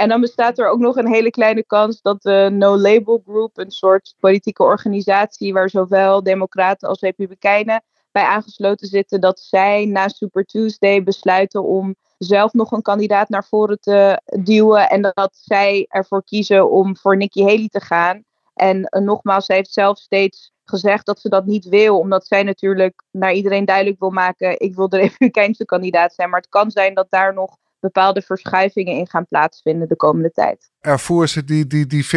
En 0.00 0.09
dan 0.09 0.21
bestaat 0.21 0.59
er 0.59 0.69
ook 0.69 0.78
nog 0.78 0.97
een 0.97 1.12
hele 1.12 1.30
kleine 1.30 1.64
kans 1.64 2.02
dat 2.02 2.23
de 2.23 2.49
No 2.52 2.78
Label 2.78 3.23
Group, 3.26 3.59
een 3.59 3.71
soort 3.71 4.14
politieke 4.21 4.62
organisatie 4.62 5.52
waar 5.52 5.71
zowel 5.71 6.23
Democraten 6.23 6.88
als 6.88 7.00
Republikeinen 7.00 7.83
bij 8.12 8.23
aangesloten 8.23 8.87
zitten, 8.87 9.21
dat 9.21 9.40
zij 9.40 9.85
na 9.85 10.09
Super 10.09 10.45
Tuesday 10.45 11.02
besluiten 11.02 11.64
om 11.64 11.95
zelf 12.19 12.52
nog 12.52 12.73
een 12.73 12.83
kandidaat 12.83 13.28
naar 13.28 13.45
voren 13.45 13.80
te 13.80 14.21
duwen. 14.42 14.88
En 14.88 15.02
dat 15.02 15.37
zij 15.40 15.87
ervoor 15.88 16.25
kiezen 16.25 16.71
om 16.71 16.97
voor 16.97 17.16
Nikki 17.16 17.42
Haley 17.42 17.69
te 17.69 17.80
gaan. 17.80 18.25
En 18.54 18.76
uh, 18.76 19.02
nogmaals, 19.02 19.47
zij 19.47 19.57
heeft 19.57 19.73
zelf 19.73 19.99
steeds 19.99 20.52
gezegd 20.64 21.07
dat 21.07 21.21
ze 21.21 21.28
dat 21.28 21.47
niet 21.47 21.69
wil, 21.69 21.99
omdat 21.99 22.26
zij 22.26 22.42
natuurlijk 22.42 23.02
naar 23.11 23.33
iedereen 23.33 23.64
duidelijk 23.64 23.99
wil 23.99 24.11
maken: 24.11 24.61
ik 24.61 24.75
wil 24.75 24.88
de 24.88 24.99
Republikeinse 25.07 25.64
kandidaat 25.64 26.14
zijn. 26.14 26.30
Maar 26.30 26.40
het 26.40 26.49
kan 26.49 26.71
zijn 26.71 26.95
dat 26.95 27.07
daar 27.11 27.35
nog 27.35 27.57
bepaalde 27.80 28.22
verschuivingen 28.22 28.96
in 28.96 29.08
gaan 29.08 29.26
plaatsvinden 29.26 29.88
de 29.88 29.96
komende 29.96 30.30
tijd. 30.30 30.70
Ervoer 30.80 31.28
ze 31.28 31.44
die, 31.44 31.66
die, 31.66 31.87
die 31.87 32.06
40% 32.06 32.08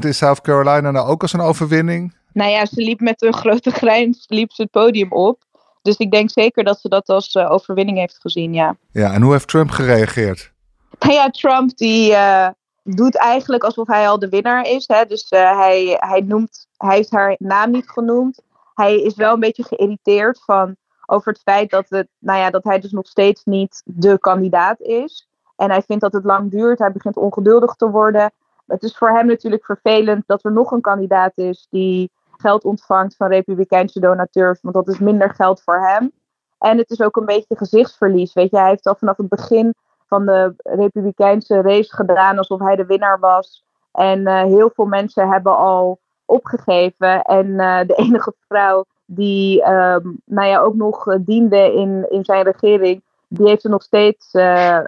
in 0.00 0.14
South 0.14 0.40
Carolina 0.40 0.90
nou 0.90 1.08
ook 1.08 1.22
als 1.22 1.32
een 1.32 1.40
overwinning? 1.40 2.16
Nou 2.32 2.50
ja, 2.50 2.66
ze 2.66 2.82
liep 2.82 3.00
met 3.00 3.22
een 3.22 3.34
grote 3.42 3.70
grijns 3.70 4.24
liep 4.28 4.52
ze 4.52 4.62
het 4.62 4.70
podium 4.70 5.12
op. 5.12 5.42
Dus 5.82 5.96
ik 5.96 6.10
denk 6.10 6.30
zeker 6.30 6.64
dat 6.64 6.80
ze 6.80 6.88
dat 6.88 7.08
als 7.08 7.34
uh, 7.34 7.50
overwinning 7.50 7.98
heeft 7.98 8.18
gezien, 8.20 8.54
ja. 8.54 8.76
Ja, 8.92 9.12
en 9.12 9.22
hoe 9.22 9.32
heeft 9.32 9.48
Trump 9.48 9.70
gereageerd? 9.70 10.52
Nou 10.98 11.12
ja, 11.18 11.30
Trump 11.30 11.76
die 11.76 12.10
uh, 12.10 12.48
doet 12.82 13.16
eigenlijk 13.16 13.64
alsof 13.64 13.86
hij 13.86 14.08
al 14.08 14.18
de 14.18 14.28
winnaar 14.28 14.66
is. 14.66 14.84
Hè? 14.86 15.04
Dus 15.04 15.30
uh, 15.30 15.58
hij, 15.58 15.96
hij, 15.98 16.20
noemt, 16.20 16.66
hij 16.76 16.96
heeft 16.96 17.10
haar 17.10 17.34
naam 17.38 17.70
niet 17.70 17.90
genoemd. 17.90 18.42
Hij 18.74 18.96
is 19.02 19.14
wel 19.14 19.34
een 19.34 19.40
beetje 19.40 19.64
geïrriteerd 19.64 20.40
van, 20.44 20.76
over 21.10 21.32
het 21.32 21.42
feit 21.42 21.70
dat, 21.70 21.86
het, 21.88 22.08
nou 22.18 22.38
ja, 22.38 22.50
dat 22.50 22.64
hij 22.64 22.80
dus 22.80 22.92
nog 22.92 23.06
steeds 23.06 23.44
niet 23.44 23.82
de 23.84 24.18
kandidaat 24.18 24.80
is. 24.80 25.28
En 25.56 25.70
hij 25.70 25.82
vindt 25.82 26.02
dat 26.02 26.12
het 26.12 26.24
lang 26.24 26.50
duurt. 26.50 26.78
Hij 26.78 26.92
begint 26.92 27.16
ongeduldig 27.16 27.74
te 27.74 27.90
worden. 27.90 28.32
Het 28.66 28.82
is 28.82 28.96
voor 28.96 29.10
hem 29.10 29.26
natuurlijk 29.26 29.64
vervelend 29.64 30.24
dat 30.26 30.44
er 30.44 30.52
nog 30.52 30.70
een 30.70 30.80
kandidaat 30.80 31.32
is 31.34 31.66
die 31.70 32.10
geld 32.36 32.64
ontvangt 32.64 33.16
van 33.16 33.28
republikeinse 33.28 34.00
donateurs, 34.00 34.60
want 34.62 34.74
dat 34.74 34.88
is 34.88 34.98
minder 34.98 35.30
geld 35.30 35.62
voor 35.62 35.80
hem. 35.80 36.12
En 36.58 36.78
het 36.78 36.90
is 36.90 37.00
ook 37.00 37.16
een 37.16 37.24
beetje 37.24 37.56
gezichtsverlies. 37.56 38.32
Weet 38.32 38.50
je, 38.50 38.58
hij 38.58 38.68
heeft 38.68 38.86
al 38.86 38.94
vanaf 38.94 39.16
het 39.16 39.28
begin 39.28 39.74
van 40.06 40.26
de 40.26 40.54
Republikeinse 40.56 41.60
race 41.60 41.94
gedaan 41.94 42.38
alsof 42.38 42.60
hij 42.60 42.76
de 42.76 42.86
winnaar 42.86 43.18
was. 43.18 43.64
En 43.92 44.20
uh, 44.20 44.42
heel 44.42 44.70
veel 44.74 44.84
mensen 44.86 45.28
hebben 45.28 45.56
al 45.56 45.98
opgegeven. 46.24 47.22
En 47.22 47.46
uh, 47.46 47.80
de 47.86 47.94
enige 47.94 48.34
vrouw 48.48 48.84
die 49.12 49.62
um, 49.62 50.20
nou 50.24 50.48
ja, 50.48 50.58
ook 50.58 50.74
nog 50.74 51.16
diende 51.20 51.72
in, 51.72 52.06
in 52.10 52.24
zijn 52.24 52.44
regering, 52.44 53.02
die 53.28 53.48
heeft 53.48 53.64
er 53.64 53.70
nog 53.70 53.82
steeds 53.82 54.34
uh, 54.34 54.80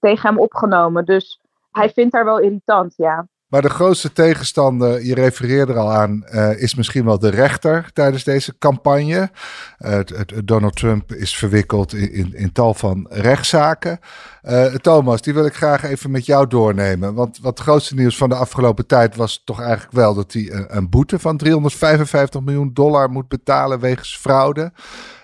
tegen 0.00 0.28
hem 0.28 0.38
opgenomen. 0.38 1.04
Dus 1.04 1.40
hij 1.72 1.90
vindt 1.90 2.12
haar 2.12 2.24
wel 2.24 2.38
irritant, 2.38 2.94
ja. 2.96 3.26
Maar 3.50 3.62
de 3.62 3.70
grootste 3.70 4.12
tegenstander, 4.12 5.04
je 5.04 5.14
refereerde 5.14 5.72
er 5.72 5.78
al 5.78 5.92
aan, 5.92 6.24
uh, 6.34 6.62
is 6.62 6.74
misschien 6.74 7.04
wel 7.04 7.18
de 7.18 7.28
rechter 7.30 7.90
tijdens 7.92 8.24
deze 8.24 8.58
campagne. 8.58 9.30
Uh, 9.78 10.00
Donald 10.44 10.76
Trump 10.76 11.12
is 11.12 11.36
verwikkeld 11.36 11.94
in, 11.94 12.34
in, 12.34 12.52
tal 12.52 12.74
van 12.74 13.06
rechtszaken. 13.10 13.98
Uh, 14.42 14.64
Thomas, 14.64 15.22
die 15.22 15.34
wil 15.34 15.46
ik 15.46 15.54
graag 15.54 15.82
even 15.82 16.10
met 16.10 16.26
jou 16.26 16.46
doornemen. 16.46 17.14
Want 17.14 17.38
wat 17.38 17.58
het 17.58 17.66
grootste 17.66 17.94
nieuws 17.94 18.16
van 18.16 18.28
de 18.28 18.34
afgelopen 18.34 18.86
tijd 18.86 19.16
was 19.16 19.42
toch 19.44 19.60
eigenlijk 19.60 19.92
wel 19.92 20.14
dat 20.14 20.32
hij 20.32 20.50
een, 20.50 20.76
een 20.76 20.90
boete 20.90 21.18
van 21.18 21.36
355 21.36 22.40
miljoen 22.40 22.70
dollar 22.72 23.10
moet 23.10 23.28
betalen 23.28 23.80
wegens 23.80 24.16
fraude. 24.16 24.72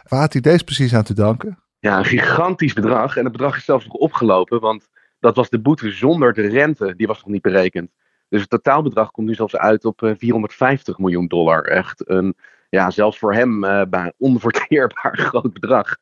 Waar 0.09 0.21
had 0.21 0.33
hij 0.33 0.42
deze 0.42 0.64
precies 0.64 0.95
aan 0.95 1.02
te 1.02 1.14
danken? 1.14 1.59
Ja, 1.78 1.99
een 1.99 2.04
gigantisch 2.04 2.73
bedrag. 2.73 3.16
En 3.16 3.23
het 3.23 3.33
bedrag 3.33 3.56
is 3.56 3.64
zelfs 3.64 3.87
nog 3.87 3.95
opgelopen, 3.95 4.61
want 4.61 4.88
dat 5.21 5.37
was 5.37 5.49
de 5.49 5.61
boete 5.61 5.90
zonder 5.90 6.33
de 6.33 6.49
rente. 6.49 6.95
Die 6.97 7.06
was 7.06 7.18
nog 7.18 7.33
niet 7.33 7.42
berekend. 7.42 7.90
Dus 8.28 8.40
het 8.40 8.50
totaalbedrag 8.50 9.11
komt 9.11 9.26
nu 9.26 9.35
zelfs 9.35 9.56
uit 9.56 9.85
op 9.85 10.14
450 10.18 10.95
eh, 10.95 11.00
miljoen 11.00 11.26
dollar. 11.26 11.64
Echt 11.64 12.09
een, 12.09 12.35
ja, 12.68 12.90
zelfs 12.90 13.18
voor 13.18 13.35
hem 13.35 13.64
uh, 13.64 14.06
onverteerbaar 14.16 15.18
groot 15.28 15.52
bedrag. 15.52 15.97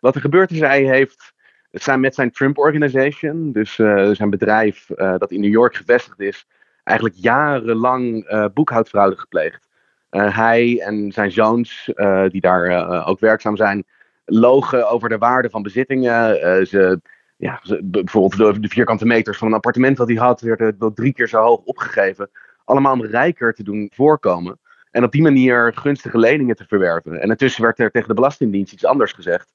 Wat 0.00 0.14
er 0.14 0.20
gebeurt 0.20 0.50
is, 0.50 0.60
hij 0.60 0.82
heeft 0.82 1.34
zijn 1.70 2.00
met 2.00 2.14
zijn 2.14 2.30
Trump 2.30 2.58
Organization, 2.58 3.52
dus 3.52 3.78
uh, 3.78 4.10
zijn 4.10 4.30
bedrijf 4.30 4.86
dat 4.96 5.30
in 5.30 5.40
New 5.40 5.50
York 5.50 5.76
gevestigd 5.76 6.20
is, 6.20 6.46
eigenlijk 6.84 7.18
jarenlang 7.18 8.30
uh, 8.30 8.44
boekhoudfraude 8.54 9.16
gepleegd. 9.16 9.68
hij 10.10 10.80
en 10.80 11.12
zijn 11.12 11.30
zoons, 11.30 11.90
die 12.28 12.40
daar 12.40 13.06
ook 13.06 13.20
werkzaam 13.20 13.56
zijn, 13.56 13.84
logen 14.24 14.90
over 14.90 15.08
de 15.08 15.18
waarde 15.18 15.50
van 15.50 15.62
bezittingen. 15.62 16.36
ze 16.66 17.00
ja, 17.36 17.62
bijvoorbeeld 17.82 18.62
de, 18.62 18.68
vierkante 18.68 19.06
meters 19.06 19.38
van 19.38 19.48
een 19.48 19.54
appartement 19.54 19.96
dat 19.96 20.08
hij 20.08 20.16
had, 20.16 20.40
werd 20.40 20.78
wel 20.78 20.92
drie 20.92 21.12
keer 21.12 21.28
zo 21.28 21.42
hoog 21.42 21.60
opgegeven. 21.64 22.30
Allemaal 22.64 22.92
om 22.92 23.04
rijker 23.04 23.54
te 23.54 23.62
doen 23.62 23.90
voorkomen. 23.94 24.58
En 24.90 25.04
op 25.04 25.12
die 25.12 25.22
manier 25.22 25.72
gunstige 25.74 26.18
leningen 26.18 26.56
te 26.56 26.64
verwerven. 26.64 27.20
En 27.20 27.28
intussen 27.28 27.62
werd 27.62 27.78
er 27.78 27.90
tegen 27.90 28.08
de 28.08 28.14
Belastingdienst 28.14 28.72
iets 28.72 28.84
anders 28.84 29.12
gezegd. 29.12 29.54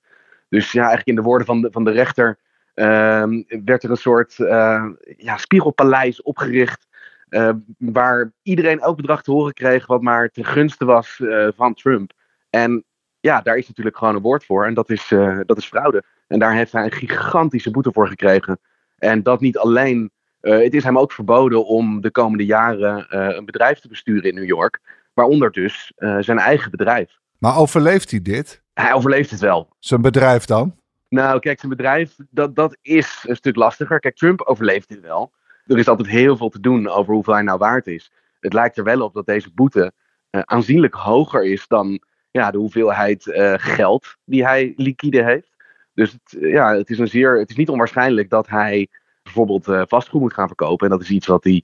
Dus 0.49 0.71
ja, 0.71 0.79
eigenlijk 0.79 1.07
in 1.07 1.15
de 1.15 1.21
woorden 1.21 1.47
van 1.47 1.61
de, 1.61 1.71
van 1.71 1.83
de 1.83 1.91
rechter 1.91 2.37
uh, 2.75 3.23
werd 3.63 3.83
er 3.83 3.89
een 3.89 3.97
soort 3.97 4.37
uh, 4.37 4.85
ja, 5.17 5.37
spiegelpaleis 5.37 6.21
opgericht. 6.21 6.87
Uh, 7.29 7.51
waar 7.77 8.31
iedereen 8.41 8.79
elk 8.79 8.95
bedrag 8.95 9.23
te 9.23 9.31
horen 9.31 9.53
kreeg 9.53 9.85
wat 9.85 10.01
maar 10.01 10.29
ten 10.29 10.45
gunste 10.45 10.85
was 10.85 11.21
van 11.55 11.73
Trump. 11.73 12.11
En 12.49 12.83
ja, 13.19 13.41
daar 13.41 13.57
is 13.57 13.67
natuurlijk 13.67 13.97
gewoon 13.97 14.15
een 14.15 14.21
woord 14.21 14.45
voor. 14.45 14.65
En 14.65 14.73
dat 14.73 14.89
is, 14.89 15.07
dat 15.45 15.57
is 15.57 15.65
fraude. 15.65 16.03
En 16.31 16.39
daar 16.39 16.55
heeft 16.55 16.71
hij 16.71 16.83
een 16.83 16.91
gigantische 16.91 17.71
boete 17.71 17.91
voor 17.91 18.07
gekregen. 18.07 18.59
En 18.97 19.23
dat 19.23 19.39
niet 19.39 19.57
alleen. 19.57 20.11
Uh, 20.41 20.63
het 20.63 20.73
is 20.73 20.83
hem 20.83 20.97
ook 20.97 21.11
verboden 21.11 21.65
om 21.65 22.01
de 22.01 22.11
komende 22.11 22.45
jaren 22.45 23.07
uh, 23.09 23.35
een 23.35 23.45
bedrijf 23.45 23.79
te 23.79 23.87
besturen 23.87 24.29
in 24.29 24.35
New 24.35 24.45
York. 24.45 24.79
Waaronder 25.13 25.51
dus 25.51 25.93
uh, 25.97 26.17
zijn 26.19 26.37
eigen 26.37 26.71
bedrijf. 26.71 27.17
Maar 27.37 27.57
overleeft 27.57 28.11
hij 28.11 28.21
dit? 28.21 28.61
Hij 28.73 28.93
overleeft 28.93 29.31
het 29.31 29.39
wel. 29.39 29.69
Zijn 29.79 30.01
bedrijf 30.01 30.45
dan? 30.45 30.75
Nou, 31.09 31.39
kijk, 31.39 31.59
zijn 31.59 31.71
bedrijf, 31.71 32.15
dat, 32.29 32.55
dat 32.55 32.77
is 32.81 33.23
een 33.27 33.35
stuk 33.35 33.55
lastiger. 33.55 33.99
Kijk, 33.99 34.15
Trump 34.15 34.41
overleeft 34.41 34.89
dit 34.89 35.01
wel. 35.01 35.31
Er 35.65 35.77
is 35.77 35.87
altijd 35.87 36.07
heel 36.07 36.37
veel 36.37 36.49
te 36.49 36.59
doen 36.59 36.87
over 36.87 37.13
hoeveel 37.13 37.33
hij 37.33 37.43
nou 37.43 37.57
waard 37.57 37.87
is. 37.87 38.11
Het 38.39 38.53
lijkt 38.53 38.77
er 38.77 38.83
wel 38.83 39.01
op 39.01 39.13
dat 39.13 39.25
deze 39.25 39.51
boete 39.53 39.91
aanzienlijk 40.29 40.93
hoger 40.93 41.45
is 41.45 41.67
dan 41.67 42.01
ja, 42.31 42.51
de 42.51 42.57
hoeveelheid 42.57 43.23
geld 43.55 44.15
die 44.25 44.45
hij 44.45 44.73
liquide 44.75 45.23
heeft. 45.23 45.50
Dus 45.93 46.11
het, 46.11 46.37
ja, 46.39 46.75
het, 46.75 46.89
is 46.89 46.99
een 46.99 47.07
zeer, 47.07 47.39
het 47.39 47.49
is 47.49 47.55
niet 47.55 47.69
onwaarschijnlijk 47.69 48.29
dat 48.29 48.47
hij 48.47 48.87
bijvoorbeeld 49.23 49.67
uh, 49.67 49.81
vastgoed 49.87 50.21
moet 50.21 50.33
gaan 50.33 50.47
verkopen. 50.47 50.85
En 50.85 50.91
dat 50.91 51.01
is 51.01 51.09
iets 51.09 51.27
wat 51.27 51.43
hij 51.43 51.63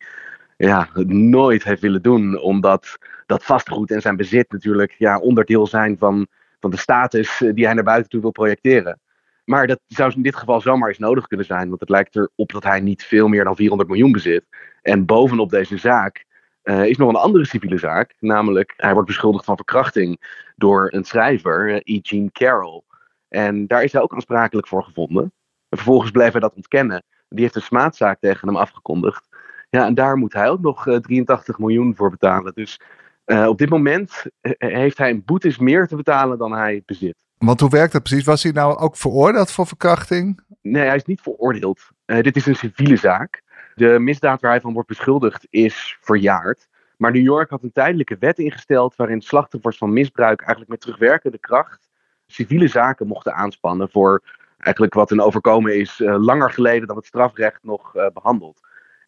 ja, 0.58 0.90
nooit 1.08 1.64
heeft 1.64 1.82
willen 1.82 2.02
doen, 2.02 2.40
omdat 2.40 2.98
dat 3.26 3.44
vastgoed 3.44 3.92
en 3.92 4.02
zijn 4.02 4.16
bezit 4.16 4.52
natuurlijk 4.52 4.96
ja, 4.98 5.20
onderdeel 5.20 5.68
zijn 5.68 5.98
van, 5.98 6.28
van 6.60 6.72
de 6.72 6.78
status 6.78 7.42
eh, 7.42 7.54
die 7.54 7.66
hij 7.66 7.74
naar 7.74 7.84
buiten 7.84 8.10
toe 8.10 8.22
wil 8.22 8.32
projecteren. 8.32 9.00
Maar 9.46 9.68
dat 9.68 9.80
zou 9.88 10.14
in 10.16 10.22
dit 10.22 10.36
geval 10.36 10.62
zomaar 10.62 10.90
eens 10.90 10.98
nodig 10.98 11.28
kunnen 11.28 11.46
zijn, 11.46 11.68
want 11.68 11.80
het 11.80 11.90
lijkt 11.90 12.16
erop 12.16 12.52
dat 12.52 12.64
hij 12.64 12.80
niet 12.80 13.04
veel 13.04 13.28
meer 13.28 13.44
dan 13.44 13.56
400 13.56 13.90
miljoen 13.90 14.12
bezit. 14.12 14.46
En 14.82 15.06
bovenop 15.06 15.50
deze 15.50 15.78
zaak 15.78 16.26
is 16.64 16.98
nog 16.98 17.10
een 17.10 17.16
andere 17.16 17.46
civiele 17.46 17.78
zaak, 17.78 18.14
namelijk 18.20 18.74
hij 18.78 18.94
wordt 18.94 19.08
beschuldigd 19.08 19.46
van 19.46 19.56
verkrachting 19.56 20.20
door 20.56 20.88
een 20.94 21.04
schrijver, 21.04 21.70
uh, 21.70 21.76
E. 21.76 22.00
Jean 22.02 22.32
Carroll. 22.32 22.82
En 23.30 23.68
daar 23.68 23.84
is 23.84 23.92
hij 23.92 24.02
ook 24.02 24.14
aansprakelijk 24.14 24.68
voor 24.68 24.84
gevonden. 24.84 25.24
En 25.70 25.78
vervolgens 25.78 26.12
bleef 26.12 26.32
hij 26.32 26.42
dat 26.42 26.56
ontkennen. 26.56 27.04
Die 27.30 27.42
heeft 27.42 27.56
een 27.56 27.62
smaadzaak 27.62 28.20
tegen 28.20 28.48
hem 28.48 28.58
afgekondigd. 28.58 29.28
Ja, 29.70 29.86
en 29.86 29.94
daar 29.94 30.18
moet 30.18 30.34
hij 30.34 30.50
ook 30.50 30.62
nog 30.62 30.88
uh, 30.88 30.96
eh, 30.96 31.02
83 31.02 31.60
miljoen 31.60 31.96
voor 31.96 32.10
betalen. 32.10 32.54
Dus 32.54 32.80
uh, 33.26 33.48
op 33.48 33.58
dit 33.58 33.70
moment 33.70 34.24
uh, 34.42 34.52
heeft 34.58 34.98
hij 34.98 35.10
een 35.10 35.24
boetes 35.26 35.58
meer 35.58 35.88
te 35.88 35.96
betalen 35.96 36.38
dan 36.38 36.52
hij 36.52 36.84
bezit. 36.86 37.26
Want 37.38 37.60
hoe 37.60 37.70
werkt 37.70 37.94
dat 37.94 38.04
precies? 38.04 38.26
Was 38.26 38.44
hij 38.44 38.52
nou 38.52 38.78
ook 38.78 38.98
veroordeeld 38.98 39.52
voor 39.52 39.68
verkrachting? 39.68 40.42
Nee, 40.62 40.86
hij 40.86 40.96
is 40.96 41.06
niet 41.06 41.22
veroordeeld. 41.22 41.90
dit 42.06 42.36
is 42.36 42.46
een 42.46 42.56
civiele 42.56 42.96
zaak. 42.96 43.42
De 43.76 44.00
misdaad 44.00 44.42
waar 44.42 44.52
hij 44.52 44.62
van 44.62 44.74
wordt 44.74 44.88
beschuldigd 44.88 45.48
is 45.50 45.98
verjaard. 46.02 46.68
Maar 46.98 47.12
New 47.12 47.24
York 47.24 47.50
had 47.50 47.64
een 47.64 47.72
tijdelijke 47.72 48.18
wet 48.20 48.40
ingesteld 48.40 48.96
waarin 48.96 49.22
slachtoffers 49.22 49.78
van 49.78 49.94
misbruik 49.94 50.40
eigenlijk 50.40 50.70
met 50.70 50.82
terugwerkende 50.82 51.38
kracht 51.38 51.87
civiele 52.28 52.68
zaken 52.68 53.08
mochten 53.08 53.34
aanspannen 53.34 53.90
voor 53.90 54.24
eigenlijk 54.58 54.94
wat 54.94 55.12
een 55.12 55.22
overkomen 55.22 55.78
is 55.78 56.00
uh, 56.00 56.16
langer 56.20 56.52
geleden 56.52 56.88
dan 56.88 56.96
het 56.96 57.06
strafrecht 57.06 57.64
nog 57.64 57.96
uh, 57.96 58.06
behandeld. 58.14 58.60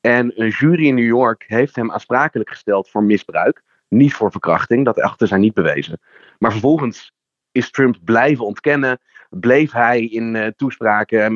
En 0.02 0.32
een 0.42 0.50
jury 0.50 0.86
in 0.86 0.96
New 0.96 1.06
York 1.06 1.44
heeft 1.48 1.76
hem 1.76 1.92
aansprakelijk 1.92 2.50
gesteld 2.50 2.90
voor 2.90 3.04
misbruik, 3.04 3.64
niet 3.88 4.14
voor 4.14 4.32
verkrachting, 4.32 4.86
dat 4.86 4.98
echter 5.00 5.28
zijn 5.28 5.42
niet 5.42 5.54
bewezen. 5.54 6.00
Maar 6.38 6.52
vervolgens 6.52 7.14
is 7.52 7.72
Trump 7.72 7.98
blijven 8.04 8.46
ontkennen, 8.46 9.00
bleef 9.30 9.72
hij 9.72 10.06
in 10.06 10.36
uh, 10.36 10.48
toespraken 10.48 11.34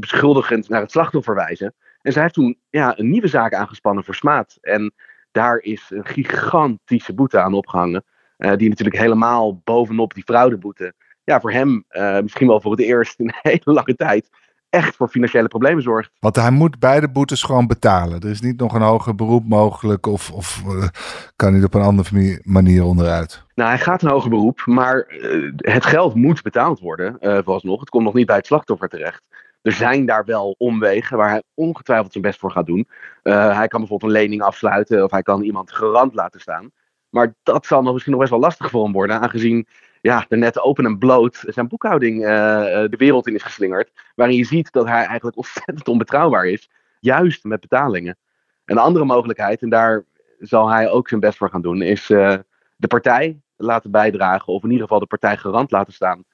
beschuldigend 0.00 0.68
naar 0.68 0.80
het 0.80 0.90
slachtoffer 0.90 1.34
wijzen. 1.34 1.74
En 2.02 2.12
zij 2.12 2.22
heeft 2.22 2.34
toen 2.34 2.58
ja, 2.70 2.98
een 2.98 3.10
nieuwe 3.10 3.28
zaak 3.28 3.54
aangespannen 3.54 4.04
voor 4.04 4.14
smaad. 4.14 4.58
En 4.60 4.94
daar 5.30 5.58
is 5.58 5.86
een 5.88 6.06
gigantische 6.06 7.14
boete 7.14 7.40
aan 7.40 7.54
opgehangen. 7.54 8.04
die 8.36 8.68
natuurlijk 8.68 8.98
helemaal 8.98 9.60
bovenop 9.64 10.14
die 10.14 10.22
fraudeboete 10.22 10.94
ja, 11.28 11.40
voor 11.40 11.52
hem 11.52 11.84
uh, 11.90 12.20
misschien 12.20 12.46
wel 12.46 12.60
voor 12.60 12.70
het 12.70 12.80
eerst 12.80 13.18
in 13.18 13.26
een 13.28 13.34
hele 13.42 13.72
lange 13.72 13.94
tijd 13.94 14.28
echt 14.70 14.96
voor 14.96 15.08
financiële 15.08 15.48
problemen 15.48 15.82
zorgt. 15.82 16.10
Want 16.20 16.36
hij 16.36 16.50
moet 16.50 16.78
beide 16.78 17.08
boetes 17.08 17.42
gewoon 17.42 17.66
betalen. 17.66 18.20
Er 18.20 18.30
is 18.30 18.40
niet 18.40 18.60
nog 18.60 18.74
een 18.74 18.82
hoger 18.82 19.14
beroep 19.14 19.48
mogelijk 19.48 20.06
of, 20.06 20.30
of 20.30 20.62
uh, 20.66 20.88
kan 21.36 21.54
hij 21.54 21.64
op 21.64 21.74
een 21.74 21.82
andere 21.82 22.40
manier 22.42 22.84
onderuit? 22.84 23.42
Nou, 23.54 23.70
hij 23.70 23.78
gaat 23.78 24.02
een 24.02 24.10
hoger 24.10 24.30
beroep, 24.30 24.62
maar 24.64 25.06
uh, 25.08 25.52
het 25.56 25.86
geld 25.86 26.14
moet 26.14 26.42
betaald 26.42 26.80
worden, 26.80 27.16
uh, 27.20 27.34
vooralsnog. 27.36 27.80
Het 27.80 27.90
komt 27.90 28.04
nog 28.04 28.14
niet 28.14 28.26
bij 28.26 28.36
het 28.36 28.46
slachtoffer 28.46 28.88
terecht. 28.88 29.22
Er 29.62 29.72
zijn 29.72 30.06
daar 30.06 30.24
wel 30.24 30.54
omwegen 30.58 31.16
waar 31.16 31.30
hij 31.30 31.42
ongetwijfeld 31.54 32.12
zijn 32.12 32.24
best 32.24 32.38
voor 32.38 32.50
gaat 32.50 32.66
doen. 32.66 32.88
hij 33.22 33.68
kan 33.68 33.80
bijvoorbeeld 33.80 34.02
een 34.12 34.18
lening 34.20 34.42
afsluiten 34.42 35.04
of 35.04 35.10
hij 35.10 35.22
kan 35.22 35.42
iemand 35.42 35.72
garant 35.72 36.14
laten 36.14 36.40
staan. 36.40 36.70
Maar 37.10 37.34
dat 37.42 37.66
zal 37.66 37.82
nog 37.82 37.92
misschien 37.92 38.12
nog 38.12 38.20
best 38.20 38.32
wel 38.32 38.42
lastig 38.42 38.70
voor 38.70 38.84
hem 38.84 38.92
worden, 38.92 39.20
aangezien 39.20 39.66
ja, 40.00 40.26
er 40.28 40.38
net 40.38 40.60
open 40.60 40.84
en 40.84 40.98
bloot 40.98 41.44
zijn 41.46 41.68
boekhouding 41.68 42.22
uh, 42.22 42.28
de 42.28 42.96
wereld 42.98 43.26
in 43.26 43.34
is 43.34 43.42
geslingerd. 43.42 43.90
Waarin 44.14 44.36
je 44.36 44.44
ziet 44.44 44.72
dat 44.72 44.86
hij 44.86 45.04
eigenlijk 45.04 45.36
ontzettend 45.42 45.88
onbetrouwbaar 45.88 46.46
is. 46.46 46.70
Juist 47.00 47.44
met 47.44 47.60
betalingen. 47.60 48.16
Een 48.64 48.78
andere 48.78 49.04
mogelijkheid, 49.04 49.62
en 49.62 49.68
daar 49.68 50.04
zal 50.38 50.70
hij 50.70 50.90
ook 50.90 51.08
zijn 51.08 51.20
best 51.20 51.38
voor 51.38 51.50
gaan 51.50 51.62
doen, 51.62 51.82
is 51.82 52.10
uh, 52.10 52.34
de 52.76 52.86
partij 52.86 53.40
laten 53.56 53.90
bijdragen. 53.90 54.52
Of 54.52 54.62
in 54.62 54.70
ieder 54.70 54.82
geval 54.82 55.00
de 55.00 55.06
partij 55.06 55.36
garant 55.36 55.70
laten 55.70 55.92
staan. 55.92 56.24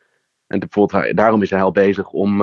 En 0.47 0.59
bijvoorbeeld, 0.59 1.17
daarom 1.17 1.43
is 1.43 1.51
hij 1.51 1.63
al 1.63 1.73
bezig 1.73 2.09
om 2.11 2.43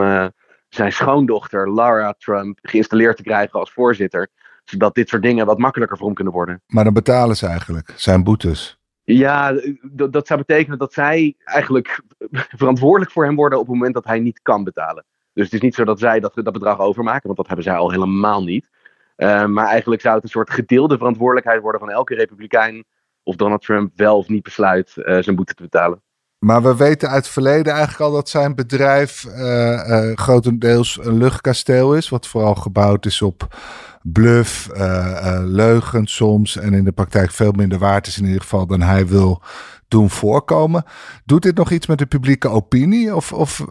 zijn 0.70 0.92
schoondochter 0.92 1.72
Lara 1.72 2.14
Trump 2.18 2.60
geïnstalleerd 2.62 3.18
te 3.18 3.24
krijgen 3.24 3.60
als 3.60 3.72
voorzitter. 3.72 4.28
Zodat 4.64 4.96
dit 4.96 5.10
soort 5.10 5.22
dingen 5.22 5.46
wat 5.46 5.58
makkelijker 5.58 5.98
voor 5.98 6.06
hem 6.06 6.16
kunnen 6.16 6.34
worden. 6.34 6.62
Maar 6.68 6.84
dan 6.84 6.94
betalen 6.94 7.38
ze 7.38 7.48
eigenlijk 7.48 7.94
zijn 7.96 8.24
boetes. 8.24 8.81
Ja, 9.04 9.62
dat 9.92 10.28
zou 10.28 10.40
betekenen 10.40 10.78
dat 10.78 10.94
zij 10.94 11.36
eigenlijk 11.44 12.02
verantwoordelijk 12.58 13.12
voor 13.12 13.24
hem 13.24 13.36
worden 13.36 13.60
op 13.60 13.66
het 13.66 13.76
moment 13.76 13.94
dat 13.94 14.06
hij 14.06 14.20
niet 14.20 14.42
kan 14.42 14.64
betalen. 14.64 15.06
Dus 15.34 15.46
het 15.46 15.54
is 15.54 15.62
niet 15.62 15.76
zo 15.76 15.84
dat 15.84 16.00
zij 16.00 16.20
dat, 16.20 16.32
dat 16.36 16.54
bedrag 16.54 16.80
overmaken, 16.80 17.24
want 17.24 17.38
dat 17.38 17.48
hebben 17.48 17.66
zij 17.66 17.76
al 17.76 17.92
helemaal 17.92 18.44
niet. 18.44 18.70
Uh, 19.18 19.46
maar 19.46 19.68
eigenlijk 19.68 20.02
zou 20.02 20.16
het 20.16 20.24
een 20.24 20.30
soort 20.30 20.50
gedeelde 20.50 20.98
verantwoordelijkheid 20.98 21.62
worden 21.62 21.82
van 21.82 21.90
elke 21.90 22.16
republikein 22.16 22.86
of 23.24 23.36
Donald 23.36 23.62
Trump 23.62 23.92
wel 23.96 24.18
of 24.18 24.28
niet 24.28 24.44
besluit 24.44 24.94
uh, 24.96 25.22
zijn 25.22 25.36
boete 25.36 25.54
te 25.54 25.64
betalen. 25.64 26.02
Maar 26.46 26.62
we 26.62 26.76
weten 26.76 27.10
uit 27.10 27.24
het 27.24 27.34
verleden 27.34 27.74
eigenlijk 27.74 28.02
al 28.02 28.12
dat 28.12 28.30
zijn 28.30 28.56
bedrijf 28.56 29.26
uh, 29.26 29.36
uh, 29.38 30.16
grotendeels 30.16 31.00
een 31.02 31.18
luchtkasteel 31.18 31.96
is. 31.96 32.10
Wat 32.10 32.28
vooral 32.28 32.56
gebouwd 32.56 33.06
is 33.06 33.22
op 33.22 33.56
bluff, 34.02 34.70
uh, 34.74 35.40
leugen 35.44 36.08
soms. 36.08 36.58
En 36.58 36.74
in 36.74 36.84
de 36.84 36.92
praktijk 36.92 37.32
veel 37.32 37.52
minder 37.52 37.80
waard 37.80 38.08
is 38.08 38.18
in 38.18 38.26
ieder 38.26 38.42
geval 38.42 38.66
dan 38.66 38.82
hij 38.82 39.08
wil 39.08 39.42
doen 39.88 40.10
voorkomen. 40.10 40.84
Doet 41.26 41.42
dit 41.42 41.56
nog 41.56 41.72
iets 41.72 41.88
met 41.88 41.98
de 41.98 42.06
publieke 42.06 42.50
opinie? 42.50 43.16
Of, 43.16 43.34
of 43.34 43.66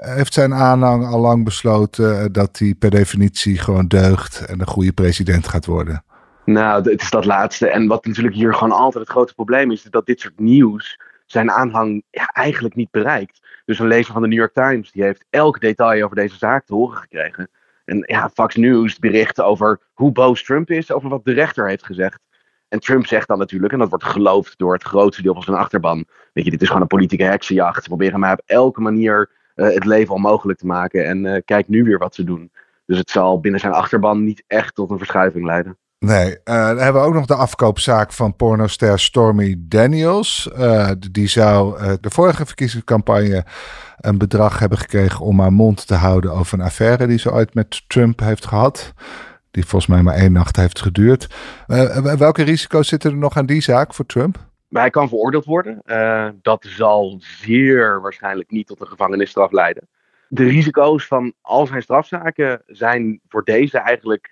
heeft 0.00 0.34
zijn 0.34 0.54
aanhang 0.54 1.06
al 1.06 1.20
lang 1.20 1.44
besloten 1.44 2.32
dat 2.32 2.58
hij 2.58 2.74
per 2.78 2.90
definitie 2.90 3.58
gewoon 3.58 3.86
deugt 3.86 4.44
en 4.44 4.58
de 4.58 4.66
goede 4.66 4.92
president 4.92 5.48
gaat 5.48 5.66
worden? 5.66 6.04
Nou, 6.44 6.90
het 6.90 7.02
is 7.02 7.10
dat 7.10 7.24
laatste. 7.24 7.68
En 7.68 7.86
wat 7.86 8.06
natuurlijk 8.06 8.34
hier 8.34 8.54
gewoon 8.54 8.78
altijd 8.78 9.04
het 9.04 9.12
grote 9.12 9.34
probleem 9.34 9.70
is, 9.70 9.84
is 9.84 9.90
dat 9.90 10.06
dit 10.06 10.20
soort 10.20 10.38
nieuws 10.38 10.98
zijn 11.30 11.50
aanhang 11.50 12.02
ja, 12.10 12.26
eigenlijk 12.26 12.74
niet 12.74 12.90
bereikt. 12.90 13.40
Dus 13.64 13.78
een 13.78 13.86
lezer 13.86 14.12
van 14.12 14.22
de 14.22 14.28
New 14.28 14.38
York 14.38 14.52
Times 14.52 14.92
die 14.92 15.02
heeft 15.02 15.24
elk 15.30 15.60
detail 15.60 16.04
over 16.04 16.16
deze 16.16 16.36
zaak 16.36 16.66
te 16.66 16.74
horen 16.74 16.96
gekregen. 16.96 17.50
En 17.84 18.02
ja, 18.06 18.30
Fox 18.34 18.56
News 18.56 18.98
bericht 18.98 19.40
over 19.40 19.80
hoe 19.92 20.12
boos 20.12 20.44
Trump 20.44 20.70
is 20.70 20.92
over 20.92 21.08
wat 21.08 21.24
de 21.24 21.32
rechter 21.32 21.68
heeft 21.68 21.84
gezegd. 21.84 22.20
En 22.68 22.80
Trump 22.80 23.06
zegt 23.06 23.28
dan 23.28 23.38
natuurlijk, 23.38 23.72
en 23.72 23.78
dat 23.78 23.88
wordt 23.88 24.04
geloofd 24.04 24.58
door 24.58 24.72
het 24.72 24.82
grootste 24.82 25.22
deel 25.22 25.34
van 25.34 25.42
zijn 25.42 25.56
achterban. 25.56 26.04
Weet 26.32 26.44
je, 26.44 26.50
dit 26.50 26.62
is 26.62 26.66
gewoon 26.66 26.82
een 26.82 26.88
politieke 26.88 27.24
heksenjacht. 27.24 27.82
Ze 27.82 27.88
proberen 27.88 28.20
mij 28.20 28.32
op 28.32 28.42
elke 28.44 28.80
manier 28.80 29.30
uh, 29.54 29.74
het 29.74 29.84
leven 29.84 30.14
onmogelijk 30.14 30.58
te 30.58 30.66
maken. 30.66 31.04
En 31.04 31.24
uh, 31.24 31.36
kijk 31.44 31.68
nu 31.68 31.84
weer 31.84 31.98
wat 31.98 32.14
ze 32.14 32.24
doen. 32.24 32.52
Dus 32.86 32.98
het 32.98 33.10
zal 33.10 33.40
binnen 33.40 33.60
zijn 33.60 33.72
achterban 33.72 34.24
niet 34.24 34.44
echt 34.46 34.74
tot 34.74 34.90
een 34.90 34.98
verschuiving 34.98 35.44
leiden. 35.44 35.78
Nee, 36.06 36.30
uh, 36.30 36.66
dan 36.66 36.78
hebben 36.78 37.02
we 37.02 37.08
ook 37.08 37.14
nog 37.14 37.26
de 37.26 37.34
afkoopzaak 37.34 38.12
van 38.12 38.36
pornoster 38.36 38.98
Stormy 38.98 39.56
Daniels. 39.58 40.50
Uh, 40.58 40.90
die 41.10 41.26
zou 41.26 41.80
uh, 41.80 41.92
de 42.00 42.10
vorige 42.10 42.46
verkiezingscampagne 42.46 43.44
een 43.96 44.18
bedrag 44.18 44.58
hebben 44.58 44.78
gekregen 44.78 45.24
om 45.24 45.40
haar 45.40 45.52
mond 45.52 45.86
te 45.86 45.94
houden 45.94 46.32
over 46.32 46.58
een 46.58 46.64
affaire 46.64 47.06
die 47.06 47.18
ze 47.18 47.32
ooit 47.32 47.54
met 47.54 47.88
Trump 47.88 48.20
heeft 48.20 48.46
gehad. 48.46 48.92
Die 49.50 49.66
volgens 49.66 49.90
mij 49.90 50.02
maar 50.02 50.14
één 50.14 50.32
nacht 50.32 50.56
heeft 50.56 50.80
geduurd. 50.80 51.28
welke 52.18 52.42
risico's 52.42 52.88
zitten 52.88 53.10
er 53.10 53.16
nog 53.16 53.36
aan 53.36 53.46
die 53.46 53.62
zaak 53.62 53.94
voor 53.94 54.06
Trump? 54.06 54.38
Hij 54.68 54.90
kan 54.90 55.08
veroordeeld 55.08 55.44
worden. 55.44 55.82
dat 56.42 56.66
zal 56.68 57.16
zeer 57.18 58.00
waarschijnlijk 58.00 58.50
niet 58.50 58.66
tot 58.66 58.80
een 58.80 58.86
gevangenisstraf 58.86 59.52
leiden. 59.52 59.88
De 60.28 60.44
risico's 60.44 61.06
van 61.06 61.32
al 61.40 61.66
zijn 61.66 61.82
strafzaken 61.82 62.62
zijn 62.66 63.20
voor 63.28 63.44
deze 63.44 63.78
eigenlijk 63.78 64.28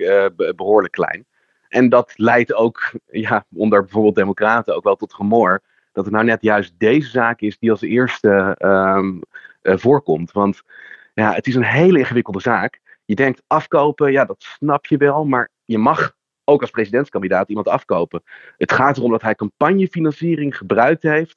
behoorlijk 0.56 0.92
klein. 0.92 1.26
En 1.68 1.88
dat 1.88 2.12
leidt 2.16 2.54
ook 2.54 2.92
ja, 3.06 3.44
onder 3.54 3.80
bijvoorbeeld 3.80 4.14
Democraten 4.14 4.76
ook 4.76 4.84
wel 4.84 4.96
tot 4.96 5.14
gemor. 5.14 5.62
Dat 5.92 6.04
het 6.04 6.14
nou 6.14 6.26
net 6.26 6.42
juist 6.42 6.75
deze 6.78 7.08
zaak 7.08 7.40
is 7.40 7.58
die 7.58 7.70
als 7.70 7.80
eerste 7.80 8.56
um, 8.58 9.22
uh, 9.62 9.76
voorkomt. 9.76 10.32
Want 10.32 10.62
ja, 11.14 11.32
het 11.32 11.46
is 11.46 11.54
een 11.54 11.64
hele 11.64 11.98
ingewikkelde 11.98 12.40
zaak. 12.40 12.80
Je 13.04 13.14
denkt 13.14 13.42
afkopen, 13.46 14.12
ja, 14.12 14.25
dat 14.25 14.42
snap 14.42 14.87
je 14.87 14.96
wel. 14.96 15.25
Maar 15.25 15.50
je 15.64 15.78
mag 15.78 16.16
ook 16.44 16.60
als 16.60 16.70
presidentskandidaat 16.70 17.48
iemand 17.48 17.68
afkopen. 17.68 18.22
Het 18.56 18.72
gaat 18.72 18.96
erom 18.96 19.10
dat 19.10 19.22
hij 19.22 19.34
campagnefinanciering 19.34 20.56
gebruikt 20.56 21.02
heeft 21.02 21.37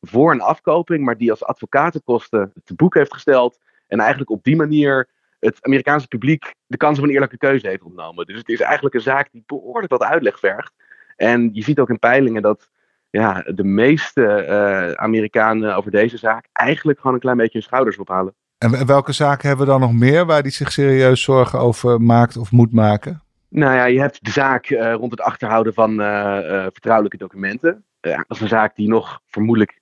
voor 0.00 0.32
een 0.32 0.40
afkoping, 0.40 1.04
maar 1.04 1.16
die 1.16 1.30
als 1.30 1.44
advocatenkosten 1.44 2.52
te 2.64 2.74
boek 2.74 2.94
heeft 2.94 3.14
gesteld. 3.14 3.58
En 3.86 3.98
eigenlijk 3.98 4.30
op 4.30 4.44
die 4.44 4.56
manier 4.56 5.08
het 5.46 5.58
Amerikaanse 5.60 6.08
publiek 6.08 6.54
de 6.66 6.76
kans 6.76 6.98
op 6.98 7.04
een 7.04 7.10
eerlijke 7.10 7.38
keuze 7.38 7.68
heeft 7.68 7.82
ontnomen. 7.82 8.26
Dus 8.26 8.36
het 8.36 8.48
is 8.48 8.60
eigenlijk 8.60 8.94
een 8.94 9.00
zaak 9.00 9.28
die 9.32 9.42
behoorlijk 9.46 9.92
wat 9.92 10.02
uitleg 10.02 10.38
vergt. 10.38 10.72
En 11.16 11.50
je 11.52 11.62
ziet 11.62 11.78
ook 11.78 11.90
in 11.90 11.98
peilingen 11.98 12.42
dat 12.42 12.70
ja, 13.10 13.44
de 13.54 13.64
meeste 13.64 14.46
uh, 14.48 14.92
Amerikanen 14.92 15.76
over 15.76 15.90
deze 15.90 16.16
zaak 16.16 16.48
eigenlijk 16.52 16.98
gewoon 16.98 17.14
een 17.14 17.20
klein 17.20 17.36
beetje 17.36 17.58
hun 17.58 17.62
schouders 17.62 17.98
ophalen. 17.98 18.34
En 18.58 18.86
welke 18.86 19.12
zaken 19.12 19.48
hebben 19.48 19.66
we 19.66 19.72
dan 19.72 19.80
nog 19.80 19.92
meer 19.92 20.26
waar 20.26 20.42
die 20.42 20.52
zich 20.52 20.72
serieus 20.72 21.22
zorgen 21.22 21.58
over 21.58 22.00
maakt 22.00 22.36
of 22.36 22.50
moet 22.50 22.72
maken? 22.72 23.22
Nou 23.48 23.74
ja, 23.74 23.84
je 23.84 24.00
hebt 24.00 24.24
de 24.24 24.30
zaak 24.30 24.70
uh, 24.70 24.94
rond 24.94 25.10
het 25.10 25.20
achterhouden 25.20 25.74
van 25.74 26.00
uh, 26.00 26.62
vertrouwelijke 26.62 27.16
documenten. 27.16 27.84
dat 28.00 28.24
is 28.28 28.40
een 28.40 28.48
zaak 28.48 28.76
die 28.76 28.88
nog 28.88 29.20
vermoedelijk 29.26 29.80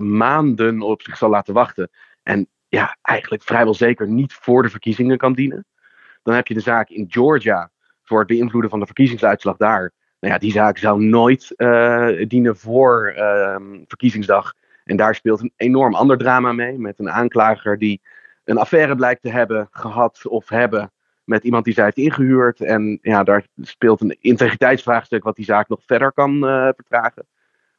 maanden 0.00 0.80
op 0.80 1.02
zich 1.02 1.16
zal 1.16 1.30
laten 1.30 1.54
wachten. 1.54 1.90
En 2.22 2.48
ja, 2.76 2.96
eigenlijk 3.02 3.42
vrijwel 3.42 3.74
zeker 3.74 4.08
niet 4.08 4.32
voor 4.32 4.62
de 4.62 4.68
verkiezingen 4.68 5.16
kan 5.16 5.32
dienen. 5.32 5.66
Dan 6.22 6.34
heb 6.34 6.46
je 6.46 6.54
de 6.54 6.60
zaak 6.60 6.88
in 6.88 7.06
Georgia 7.08 7.70
voor 8.02 8.18
het 8.18 8.28
beïnvloeden 8.28 8.70
van 8.70 8.80
de 8.80 8.86
verkiezingsuitslag 8.86 9.56
daar. 9.56 9.92
Nou 10.20 10.32
ja, 10.32 10.38
die 10.38 10.52
zaak 10.52 10.78
zou 10.78 11.02
nooit 11.02 11.52
uh, 11.56 12.28
dienen 12.28 12.56
voor 12.56 13.14
uh, 13.16 13.56
verkiezingsdag. 13.86 14.52
En 14.84 14.96
daar 14.96 15.14
speelt 15.14 15.40
een 15.40 15.52
enorm 15.56 15.94
ander 15.94 16.18
drama 16.18 16.52
mee. 16.52 16.78
Met 16.78 16.98
een 16.98 17.10
aanklager 17.10 17.78
die 17.78 18.00
een 18.44 18.58
affaire 18.58 18.94
blijkt 18.94 19.22
te 19.22 19.30
hebben 19.30 19.68
gehad 19.70 20.26
of 20.26 20.48
hebben 20.48 20.92
met 21.24 21.44
iemand 21.44 21.64
die 21.64 21.74
zij 21.74 21.84
heeft 21.84 21.96
ingehuurd. 21.96 22.60
En 22.60 22.98
ja, 23.02 23.22
daar 23.22 23.46
speelt 23.60 24.00
een 24.00 24.16
integriteitsvraagstuk 24.20 25.24
wat 25.24 25.36
die 25.36 25.44
zaak 25.44 25.68
nog 25.68 25.80
verder 25.86 26.12
kan 26.12 26.34
uh, 26.44 26.68
vertragen. 26.74 27.26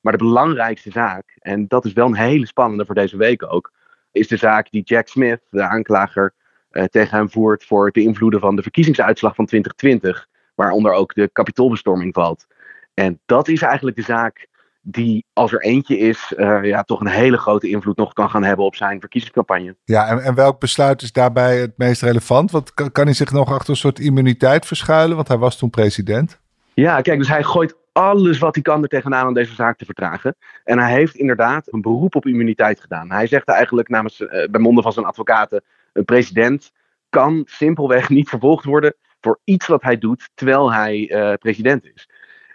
Maar 0.01 0.11
de 0.11 0.23
belangrijkste 0.23 0.91
zaak, 0.91 1.37
en 1.39 1.67
dat 1.67 1.85
is 1.85 1.93
wel 1.93 2.05
een 2.05 2.15
hele 2.15 2.45
spannende 2.45 2.85
voor 2.85 2.95
deze 2.95 3.17
week 3.17 3.53
ook, 3.53 3.71
is 4.11 4.27
de 4.27 4.37
zaak 4.37 4.71
die 4.71 4.83
Jack 4.83 5.07
Smith, 5.07 5.41
de 5.49 5.61
aanklager, 5.61 6.33
uh, 6.71 6.83
tegen 6.83 7.17
hem 7.17 7.29
voert 7.29 7.65
voor 7.65 7.85
het 7.85 7.93
beïnvloeden 7.93 8.39
van 8.39 8.55
de 8.55 8.61
verkiezingsuitslag 8.61 9.35
van 9.35 9.45
2020, 9.45 10.27
waaronder 10.55 10.91
ook 10.91 11.13
de 11.13 11.29
kapitoolbestorming 11.31 12.13
valt. 12.13 12.47
En 12.93 13.19
dat 13.25 13.47
is 13.47 13.61
eigenlijk 13.61 13.97
de 13.97 14.03
zaak 14.03 14.47
die, 14.81 15.25
als 15.33 15.53
er 15.53 15.61
eentje 15.61 15.97
is, 15.97 16.33
uh, 16.37 16.63
ja, 16.63 16.83
toch 16.83 16.99
een 16.99 17.07
hele 17.07 17.37
grote 17.37 17.69
invloed 17.69 17.97
nog 17.97 18.13
kan 18.13 18.29
gaan 18.29 18.43
hebben 18.43 18.65
op 18.65 18.75
zijn 18.75 18.99
verkiezingscampagne. 18.99 19.75
Ja, 19.83 20.07
en, 20.07 20.23
en 20.23 20.35
welk 20.35 20.59
besluit 20.59 21.01
is 21.01 21.11
daarbij 21.11 21.57
het 21.57 21.77
meest 21.77 22.01
relevant? 22.01 22.51
Want 22.51 22.73
kan, 22.73 22.91
kan 22.91 23.05
hij 23.05 23.13
zich 23.13 23.31
nog 23.31 23.51
achter 23.51 23.69
een 23.69 23.75
soort 23.75 23.99
immuniteit 23.99 24.65
verschuilen? 24.65 25.15
Want 25.15 25.27
hij 25.27 25.37
was 25.37 25.57
toen 25.57 25.69
president. 25.69 26.39
Ja, 26.73 27.01
kijk, 27.01 27.17
dus 27.17 27.27
hij 27.27 27.43
gooit 27.43 27.75
alles 27.97 28.39
wat 28.39 28.53
hij 28.53 28.63
kan 28.63 28.83
er 28.83 28.89
tegenaan 28.89 29.27
om 29.27 29.33
deze 29.33 29.53
zaak 29.53 29.77
te 29.77 29.85
vertragen. 29.85 30.35
En 30.63 30.79
hij 30.79 30.91
heeft 30.91 31.15
inderdaad 31.15 31.73
een 31.73 31.81
beroep 31.81 32.15
op 32.15 32.25
immuniteit 32.25 32.79
gedaan. 32.79 33.11
Hij 33.11 33.27
zegt 33.27 33.47
eigenlijk 33.47 33.89
namens, 33.89 34.19
uh, 34.19 34.29
bij 34.29 34.61
monden 34.61 34.83
van 34.83 34.93
zijn 34.93 35.05
advocaten: 35.05 35.63
een 35.93 36.05
president 36.05 36.71
kan 37.09 37.41
simpelweg 37.45 38.09
niet 38.17 38.29
vervolgd 38.29 38.65
worden 38.65 38.95
voor 39.21 39.39
iets 39.43 39.67
wat 39.67 39.83
hij 39.83 39.97
doet 39.97 40.29
terwijl 40.33 40.73
hij 40.73 41.11
uh, 41.11 41.33
president 41.33 41.85
is. 41.93 42.09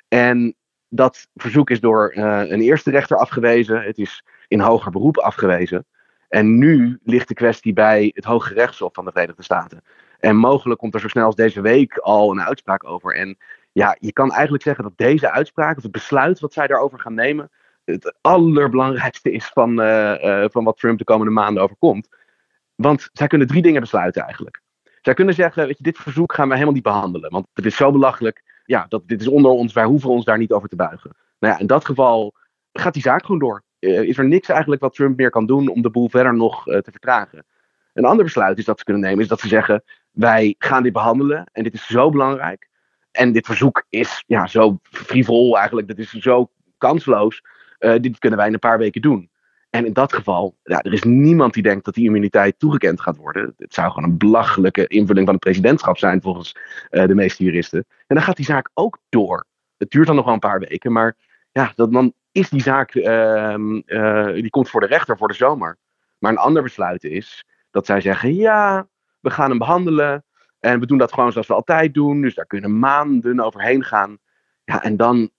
En 0.09 0.55
dat 0.89 1.29
verzoek 1.35 1.71
is 1.71 1.81
door 1.81 2.15
uh, 2.15 2.51
een 2.51 2.61
eerste 2.61 2.91
rechter 2.91 3.17
afgewezen. 3.17 3.83
Het 3.83 3.99
is 3.99 4.25
in 4.49 4.61
hoger 4.61 4.91
beroep 4.91 5.19
afgewezen. 5.19 5.87
En 6.29 6.59
nu 6.59 6.99
ligt 7.03 7.29
de 7.29 7.35
kwestie 7.35 7.73
bij 7.73 8.11
het 8.15 8.25
Hoge 8.25 8.55
Rechtshof 8.55 8.93
van 8.93 9.05
de 9.05 9.13
Verenigde 9.13 9.43
Staten. 9.43 9.83
En 10.19 10.37
mogelijk 10.37 10.81
komt 10.81 10.95
er 10.95 11.01
zo 11.01 11.09
snel 11.09 11.25
als 11.25 11.35
deze 11.35 11.61
week 11.61 11.99
al 11.99 12.31
een 12.31 12.43
uitspraak 12.43 12.85
over. 12.85 13.15
En 13.17 13.39
ja, 13.73 13.97
je 13.99 14.13
kan 14.13 14.33
eigenlijk 14.33 14.63
zeggen 14.63 14.85
dat 14.85 14.97
deze 14.97 15.31
uitspraak, 15.31 15.77
of 15.77 15.83
het 15.83 15.93
besluit 15.93 16.41
wat 16.41 16.53
zij 16.53 16.67
daarover 16.67 16.99
gaan 16.99 17.15
nemen, 17.15 17.51
het 17.85 18.15
allerbelangrijkste 18.21 19.33
is 19.33 19.47
van, 19.47 19.81
uh, 19.81 20.25
uh, 20.25 20.45
van 20.51 20.65
wat 20.65 20.77
Trump 20.77 20.99
de 20.99 21.05
komende 21.05 21.33
maanden 21.33 21.63
overkomt. 21.63 22.09
Want 22.75 23.09
zij 23.13 23.27
kunnen 23.27 23.47
drie 23.47 23.63
dingen 23.63 23.81
besluiten 23.81 24.23
eigenlijk. 24.23 24.61
Zij 25.01 25.15
kunnen 25.15 25.35
zeggen, 25.35 25.67
weet 25.67 25.79
je, 25.79 25.85
dit 25.85 25.99
verzoek 25.99 26.33
gaan 26.33 26.47
we 26.47 26.53
helemaal 26.53 26.75
niet 26.75 26.83
behandelen. 26.83 27.31
Want 27.31 27.47
het 27.53 27.67
is 27.67 27.77
zo 27.77 27.93
belachelijk. 27.93 28.61
Ja, 28.65 28.87
dat, 28.89 29.09
dit 29.09 29.21
is 29.21 29.29
onder 29.29 29.51
ons, 29.51 29.73
wij 29.73 29.85
hoeven 29.85 30.11
ons 30.11 30.25
daar 30.25 30.39
niet 30.39 30.53
over 30.53 30.69
te 30.69 30.77
buigen. 30.77 31.17
Nou 31.39 31.55
ja, 31.55 31.61
in 31.61 31.67
dat 31.67 31.85
geval 31.85 32.35
gaat 32.73 32.93
die 32.93 33.03
zaak 33.03 33.25
gewoon 33.25 33.41
door. 33.41 33.63
Uh, 33.81 34.03
is 34.03 34.19
er 34.19 34.29
niks 34.29 34.49
eigenlijk 34.49 34.81
wat 34.83 34.95
Trump 34.95 35.17
meer 35.17 35.31
kan 35.31 35.47
doen 35.47 35.69
om 35.69 35.83
de 35.83 35.91
boel 35.91 36.09
verder 36.09 36.35
nog 36.35 36.65
te 36.65 36.91
vertragen. 36.91 37.45
Een 37.93 38.05
ander 38.05 38.25
besluit 38.25 38.59
is 38.59 38.65
dat 38.65 38.79
ze 38.79 38.85
kunnen 38.85 39.03
nemen, 39.03 39.23
is 39.23 39.29
dat 39.29 39.41
ze 39.41 39.49
zeggen, 39.49 39.83
wij 40.11 40.55
gaan 40.59 40.83
dit 40.83 40.93
behandelen 40.93 41.51
en 41.53 41.63
dit 41.63 41.75
is 41.75 41.87
zo 41.87 42.11
belangrijk 42.11 42.69
en 43.13 43.33
dit 43.33 43.47
verzoek 43.47 43.85
is 43.89 44.25
ja, 44.27 44.47
zo 44.47 44.79
frivol 44.83 45.57
eigenlijk, 45.57 45.89
dat 45.89 45.99
is 45.99 46.11
zo 46.11 46.51
kansloos. 46.79 47.43
Uh, 47.79 47.95
dit 48.01 48.19
kunnen 48.19 48.39
wij 48.39 48.49
in 48.49 48.55
een 48.55 48.59
paar 48.59 48.79
weken 48.79 49.03
doen. 49.03 49.31
En 49.71 49.87
in 49.87 49.93
dat 49.93 50.13
geval, 50.13 50.57
ja, 50.63 50.83
er 50.83 50.93
is 50.93 51.03
niemand 51.03 51.55
die 51.55 51.63
denkt 51.63 51.85
dat 51.85 51.95
die 51.95 52.05
immuniteit 52.05 52.59
toegekend 52.59 53.01
gaat 53.01 53.17
worden. 53.17 53.55
Het 53.57 53.75
zou 53.75 53.93
gewoon 53.93 54.11
een 54.11 54.19
belachelijke 54.19 54.87
invulling 54.87 55.25
van 55.25 55.35
het 55.35 55.45
presidentschap 55.45 55.99
zijn 55.99 56.23
volgens 56.23 56.57
uh, 56.91 57.07
de 57.07 57.15
meeste 57.15 57.45
juristen. 57.45 57.85
En 58.07 58.15
dan 58.15 58.25
gaat 58.25 58.37
die 58.37 58.45
zaak 58.45 58.71
ook 58.75 58.99
door. 59.09 59.47
Het 59.77 59.91
duurt 59.91 60.07
dan 60.07 60.17
nog 60.17 60.25
wel 60.25 60.35
een 60.35 60.41
paar 60.41 60.59
weken, 60.59 60.93
maar 60.93 61.17
ja, 61.53 61.73
dat, 61.75 61.93
dan 61.93 62.13
is 62.33 62.49
die 62.49 62.63
zaak, 62.63 62.95
uh, 62.95 63.55
die 64.35 64.51
komt 64.51 64.71
voor 64.71 64.81
de 64.81 64.87
rechter 64.87 65.17
voor 65.17 65.29
de 65.29 65.35
zomer. 65.35 65.77
Maar 66.19 66.31
een 66.31 66.39
ander 66.39 66.63
besluit 66.63 67.05
is 67.05 67.45
dat 67.71 67.87
zij 67.87 68.01
zeggen, 68.01 68.35
ja, 68.35 68.87
we 69.21 69.31
gaan 69.31 69.49
hem 69.49 69.59
behandelen. 69.59 70.25
En 70.63 70.81
we 70.81 70.87
doen 70.87 70.99
dat 70.99 71.13
gewoon 71.13 71.33
zoals 71.33 71.47
we 71.47 71.55
altijd 71.55 71.95
doen. 71.95 72.21
Dus 72.21 72.35
daar 72.35 72.47
kunnen 72.47 72.79
maanden 72.79 73.41
overheen 73.41 73.85
gaan. 73.85 74.19
Ja, 74.65 74.83
en 74.83 74.97
dan 74.97 75.31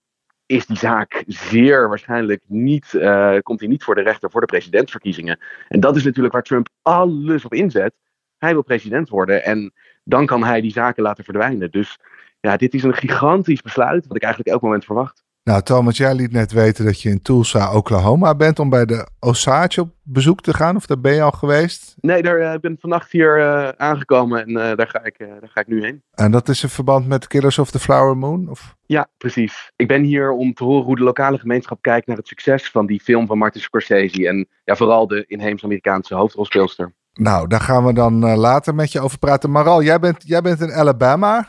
is 0.46 0.66
die 0.66 0.76
zaak 0.76 1.24
zeer 1.26 1.88
waarschijnlijk 1.88 2.42
niet, 2.46 2.92
uh, 2.92 3.38
komt 3.42 3.60
hij 3.60 3.68
niet 3.68 3.84
voor 3.84 3.94
de 3.94 4.02
rechter 4.02 4.30
voor 4.30 4.40
de 4.40 4.46
presidentsverkiezingen. 4.46 5.38
En 5.68 5.80
dat 5.80 5.96
is 5.96 6.04
natuurlijk 6.04 6.34
waar 6.34 6.42
Trump 6.42 6.68
alles 6.82 7.44
op 7.44 7.54
inzet. 7.54 7.94
Hij 8.38 8.52
wil 8.52 8.62
president 8.62 9.08
worden 9.08 9.44
en 9.44 9.72
dan 10.04 10.26
kan 10.26 10.44
hij 10.44 10.60
die 10.60 10.72
zaken 10.72 11.02
laten 11.02 11.24
verdwijnen. 11.24 11.70
Dus 11.70 11.98
ja, 12.40 12.56
dit 12.56 12.74
is 12.74 12.82
een 12.82 12.94
gigantisch 12.94 13.62
besluit 13.62 14.06
wat 14.06 14.16
ik 14.16 14.22
eigenlijk 14.22 14.52
elk 14.52 14.62
moment 14.62 14.84
verwacht. 14.84 15.23
Nou, 15.44 15.62
Thomas, 15.62 15.96
jij 15.96 16.14
liet 16.14 16.32
net 16.32 16.52
weten 16.52 16.84
dat 16.84 17.00
je 17.00 17.10
in 17.10 17.22
Tulsa, 17.22 17.74
Oklahoma 17.74 18.34
bent 18.34 18.58
om 18.58 18.68
bij 18.68 18.84
de 18.84 19.08
Osage 19.20 19.80
op 19.80 19.94
bezoek 20.02 20.40
te 20.40 20.54
gaan. 20.54 20.76
Of 20.76 20.86
daar 20.86 21.00
ben 21.00 21.14
je 21.14 21.22
al 21.22 21.30
geweest? 21.30 21.94
Nee, 22.00 22.22
daar, 22.22 22.38
uh, 22.38 22.52
ik 22.52 22.60
ben 22.60 22.76
vannacht 22.80 23.12
hier 23.12 23.38
uh, 23.38 23.68
aangekomen 23.68 24.40
en 24.40 24.50
uh, 24.50 24.56
daar, 24.56 24.88
ga 24.88 25.04
ik, 25.04 25.18
daar 25.18 25.50
ga 25.50 25.60
ik 25.60 25.66
nu 25.66 25.82
heen. 25.82 26.02
En 26.14 26.30
dat 26.30 26.48
is 26.48 26.62
in 26.62 26.68
verband 26.68 27.06
met 27.06 27.26
Killers 27.26 27.58
of 27.58 27.70
the 27.70 27.78
Flower 27.78 28.16
Moon? 28.16 28.48
Of? 28.48 28.76
Ja, 28.86 29.08
precies. 29.18 29.72
Ik 29.76 29.88
ben 29.88 30.02
hier 30.02 30.30
om 30.30 30.54
te 30.54 30.64
horen 30.64 30.84
hoe 30.84 30.96
de 30.96 31.02
lokale 31.02 31.38
gemeenschap 31.38 31.82
kijkt 31.82 32.06
naar 32.06 32.16
het 32.16 32.28
succes 32.28 32.70
van 32.70 32.86
die 32.86 33.00
film 33.00 33.26
van 33.26 33.38
Martin 33.38 33.60
Scorsese. 33.60 34.28
En 34.28 34.48
ja, 34.64 34.76
vooral 34.76 35.06
de 35.06 35.24
inheemse 35.26 35.64
Amerikaanse 35.64 36.14
hoofdrolspeelster. 36.14 36.94
Nou, 37.12 37.48
daar 37.48 37.60
gaan 37.60 37.84
we 37.84 37.92
dan 37.92 38.36
later 38.36 38.74
met 38.74 38.92
je 38.92 39.00
over 39.00 39.18
praten. 39.18 39.50
Maral, 39.50 39.82
jij 39.82 39.98
bent, 39.98 40.22
jij 40.26 40.40
bent 40.40 40.60
in 40.60 40.72
Alabama. 40.72 41.48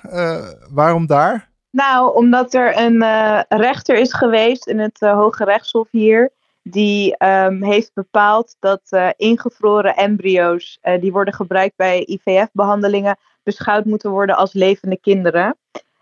waarom 0.69 1.05
daar? 1.05 1.53
Nou, 1.75 2.15
omdat 2.15 2.53
er 2.53 2.77
een 2.77 2.95
uh, 2.95 3.41
rechter 3.47 3.97
is 3.97 4.13
geweest 4.13 4.67
in 4.67 4.79
het 4.79 5.01
uh, 5.01 5.13
Hoge 5.13 5.43
Rechtshof 5.43 5.88
hier. 5.91 6.31
Die 6.63 7.15
um, 7.25 7.63
heeft 7.63 7.93
bepaald 7.93 8.55
dat 8.59 8.81
uh, 8.89 9.09
ingevroren 9.15 9.95
embryo's 9.95 10.79
die 10.99 11.11
worden 11.11 11.33
gebruikt 11.33 11.75
bij 11.75 12.05
IVF-behandelingen 12.05 13.17
beschouwd 13.43 13.85
moeten 13.85 14.09
worden 14.09 14.35
als 14.35 14.53
levende 14.53 14.97
kinderen. 14.97 15.57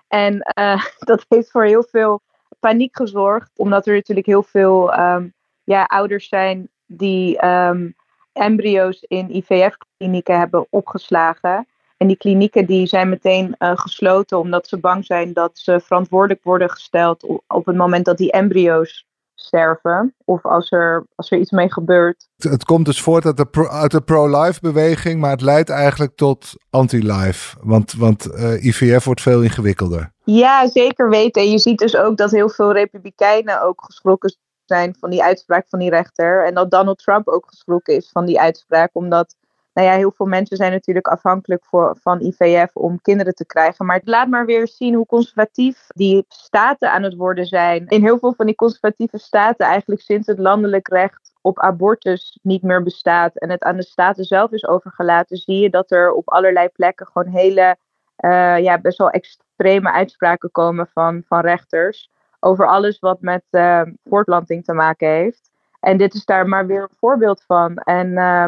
En 0.07 0.53
dat 1.09 1.25
heeft 1.29 1.51
voor 1.51 1.65
heel 1.65 1.86
veel 1.89 2.21
paniek 2.59 2.95
gezorgd, 2.95 3.51
omdat 3.55 3.88
er 3.88 3.93
natuurlijk 3.93 4.27
heel 4.27 4.43
veel 4.43 4.99
um, 4.99 5.33
ja, 5.63 5.83
ouders 5.83 6.27
zijn 6.27 6.69
die 6.86 7.45
um, 7.45 7.95
embryo's 8.33 9.05
in 9.07 9.36
IVF-klinieken 9.36 10.38
hebben 10.38 10.67
opgeslagen. 10.69 11.67
En 12.04 12.10
die 12.10 12.18
klinieken 12.18 12.66
die 12.66 12.88
zijn 12.88 13.10
meteen 13.10 13.56
uh, 13.60 13.72
gesloten 13.76 14.39
omdat 14.39 14.68
ze 14.68 14.78
bang 14.78 15.06
zijn 15.06 15.34
dat 15.34 15.52
ze 15.54 15.80
verantwoordelijk 15.80 16.44
worden 16.44 16.70
gesteld 16.70 17.24
op, 17.24 17.44
op 17.48 17.66
het 17.66 17.76
moment 17.76 18.06
dat 18.06 18.18
die 18.18 18.32
embryo's 18.32 19.06
sterven. 19.36 20.16
Of 20.26 20.46
als 20.46 20.72
er, 20.72 21.06
als 21.16 21.32
er 21.32 21.38
iets 21.38 21.52
mee 21.52 21.72
gebeurt. 21.72 22.28
Het 22.36 22.66
komt 22.66 22.86
dus 22.86 23.02
voort 23.02 23.26
uit 23.26 23.38
de, 23.38 23.46
pro, 23.46 23.68
uit 23.68 23.92
de 23.92 24.02
pro-life 24.02 24.60
beweging, 24.62 25.20
maar 25.20 25.32
het 25.32 25.42
leidt 25.42 25.70
eigenlijk 25.70 26.16
tot 26.16 26.54
anti-life. 26.70 27.58
Want, 27.62 27.94
want 27.94 28.28
uh, 28.28 28.54
eh, 28.54 28.66
IVF 28.66 29.06
wordt 29.06 29.22
veel 29.22 29.42
ingewikkelder. 29.42 30.13
Ja, 30.24 30.68
zeker 30.68 31.10
weten. 31.10 31.42
En 31.42 31.52
je 31.52 31.60
ziet 31.60 31.80
dus 31.80 31.96
ook 31.96 32.18
dat 32.18 32.32
heel 32.32 32.50
veel 32.50 32.74
republikeinen 32.74 33.62
ook 33.62 33.84
geschrokken 33.86 34.36
zijn 34.66 34.96
van 35.00 35.10
die 35.10 35.24
uitspraak 35.24 35.66
van 35.70 35.80
die 35.80 35.89
rechter. 35.89 36.46
En 36.46 36.54
dat 36.54 36.72
Donald 36.72 36.98
Trump 36.98 37.28
ook 37.28 37.46
geschrokken 37.48 37.96
is 37.96 38.10
van 38.12 38.26
die 38.26 38.39
uitspraak, 38.39 38.89
omdat 38.94 39.36
nou 39.73 39.88
ja, 39.88 39.95
heel 39.95 40.12
veel 40.12 40.25
mensen 40.25 40.57
zijn 40.57 40.71
natuurlijk 40.71 41.07
afhankelijk 41.07 41.65
voor, 41.65 41.97
van 42.01 42.21
IVF 42.21 42.75
om 42.75 43.01
kinderen 43.01 43.33
te 43.33 43.45
krijgen. 43.45 43.86
Maar 43.86 43.95
het 43.95 44.07
laat 44.07 44.27
maar 44.27 44.45
weer 44.45 44.67
zien 44.67 44.93
hoe 44.93 45.05
conservatief 45.05 45.88
die 45.88 46.25
staten 46.27 46.91
aan 46.91 47.03
het 47.03 47.15
worden 47.15 47.45
zijn. 47.45 47.88
In 47.88 48.01
heel 48.01 48.19
veel 48.19 48.33
van 48.33 48.45
die 48.45 48.55
conservatieve 48.55 49.17
staten, 49.17 49.65
eigenlijk 49.65 50.01
sinds 50.01 50.27
het 50.27 50.39
landelijk 50.39 50.88
recht 50.88 51.33
op 51.41 51.59
abortus 51.59 52.39
niet 52.41 52.63
meer 52.63 52.83
bestaat 52.83 53.38
en 53.38 53.49
het 53.49 53.63
aan 53.63 53.77
de 53.77 53.83
staten 53.83 54.23
zelf 54.25 54.51
is 54.51 54.67
overgelaten, 54.67 55.38
zie 55.38 55.59
je 55.59 55.69
dat 55.69 55.91
er 55.91 56.12
op 56.12 56.29
allerlei 56.29 56.67
plekken 56.69 57.07
gewoon 57.07 57.33
hele, 57.33 57.77
uh, 58.19 58.59
ja, 58.59 58.79
best 58.81 58.97
wel 58.97 59.09
extreme 59.09 59.91
uitspraken 59.91 60.51
komen 60.51 60.88
van, 60.88 61.23
van 61.25 61.39
rechters 61.39 62.12
over 62.39 62.67
alles 62.67 62.99
wat 62.99 63.21
met 63.21 63.43
uh, 63.51 63.81
voortplanting 64.03 64.63
te 64.63 64.73
maken 64.73 65.07
heeft. 65.07 65.51
En 65.79 65.97
dit 65.97 66.13
is 66.13 66.25
daar 66.25 66.47
maar 66.47 66.67
weer 66.67 66.81
een 66.81 66.97
voorbeeld 66.97 67.43
van. 67.43 67.77
En 67.77 68.07
uh, 68.07 68.45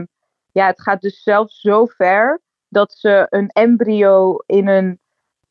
ja, 0.55 0.67
het 0.67 0.81
gaat 0.81 1.01
dus 1.01 1.23
zelfs 1.23 1.61
zo 1.61 1.85
ver 1.85 2.41
dat 2.69 2.93
ze 2.93 3.27
een 3.29 3.47
embryo 3.47 4.37
in 4.45 4.67
een, 4.67 4.99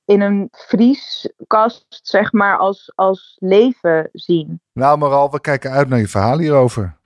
in 0.05 0.21
een 0.21 0.49
vrieskast, 0.51 1.87
zeg 2.03 2.33
maar, 2.33 2.59
als, 2.59 2.93
als 2.95 3.37
leven 3.39 4.09
zien. 4.13 4.61
Nou, 4.73 4.99
Maral, 4.99 5.31
we 5.31 5.41
kijken 5.41 5.71
uit 5.71 5.89
naar 5.89 5.99
je 5.99 6.09
verhaal 6.09 6.39
hierover. 6.39 6.97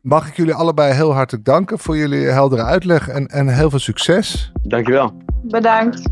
Mag 0.00 0.28
ik 0.28 0.36
jullie 0.36 0.54
allebei 0.54 0.92
heel 0.92 1.12
hartelijk 1.12 1.44
danken 1.44 1.78
voor 1.78 1.96
jullie 1.96 2.26
heldere 2.26 2.62
uitleg 2.62 3.08
en, 3.08 3.26
en 3.26 3.48
heel 3.48 3.70
veel 3.70 3.78
succes. 3.78 4.52
Dankjewel. 4.62 5.12
Bedankt. 5.42 6.10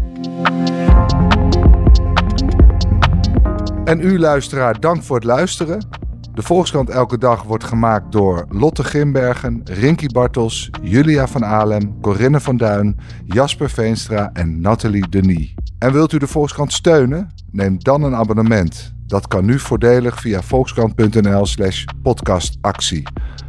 En 3.85 4.01
u 4.01 4.19
luisteraar, 4.19 4.81
dank 4.81 5.03
voor 5.03 5.17
het 5.17 5.25
luisteren. 5.25 5.97
De 6.38 6.44
Volkskrant 6.44 6.90
Elke 6.90 7.18
Dag 7.18 7.42
wordt 7.42 7.64
gemaakt 7.64 8.12
door 8.12 8.46
Lotte 8.48 8.85
Grimbergen, 8.85 9.61
Rinky 9.64 10.07
Bartels, 10.07 10.70
Julia 10.83 11.27
van 11.27 11.44
Alem, 11.44 12.01
Corinne 12.01 12.40
van 12.40 12.57
Duin, 12.57 12.96
Jasper 13.24 13.70
Veenstra 13.70 14.31
en 14.33 14.61
Nathalie 14.61 15.09
Denis. 15.09 15.55
En 15.79 15.92
wilt 15.92 16.12
u 16.12 16.18
de 16.18 16.27
Volkskrant 16.27 16.72
steunen? 16.72 17.31
Neem 17.51 17.79
dan 17.79 18.03
een 18.03 18.14
abonnement. 18.14 18.94
Dat 19.07 19.29
kan 19.29 19.44
nu 19.44 19.59
voordelig 19.59 20.20
via 20.20 20.42
volkskrant.nl 20.42 21.46
slash 21.46 21.85
podcastactie. 22.03 23.03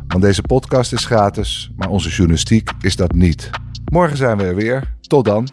Want 0.08 0.24
deze 0.24 0.42
podcast 0.42 0.94
is 0.94 1.06
gratis, 1.06 1.72
maar 1.76 1.90
onze 1.90 2.10
journalistiek 2.10 2.72
is 2.82 2.96
dat 2.96 3.12
niet. 3.12 3.50
Morgen 3.92 4.18
zijn 4.18 4.38
we 4.38 4.44
er 4.44 4.56
weer. 4.56 4.96
Tot 5.02 5.26
dan. 5.26 5.48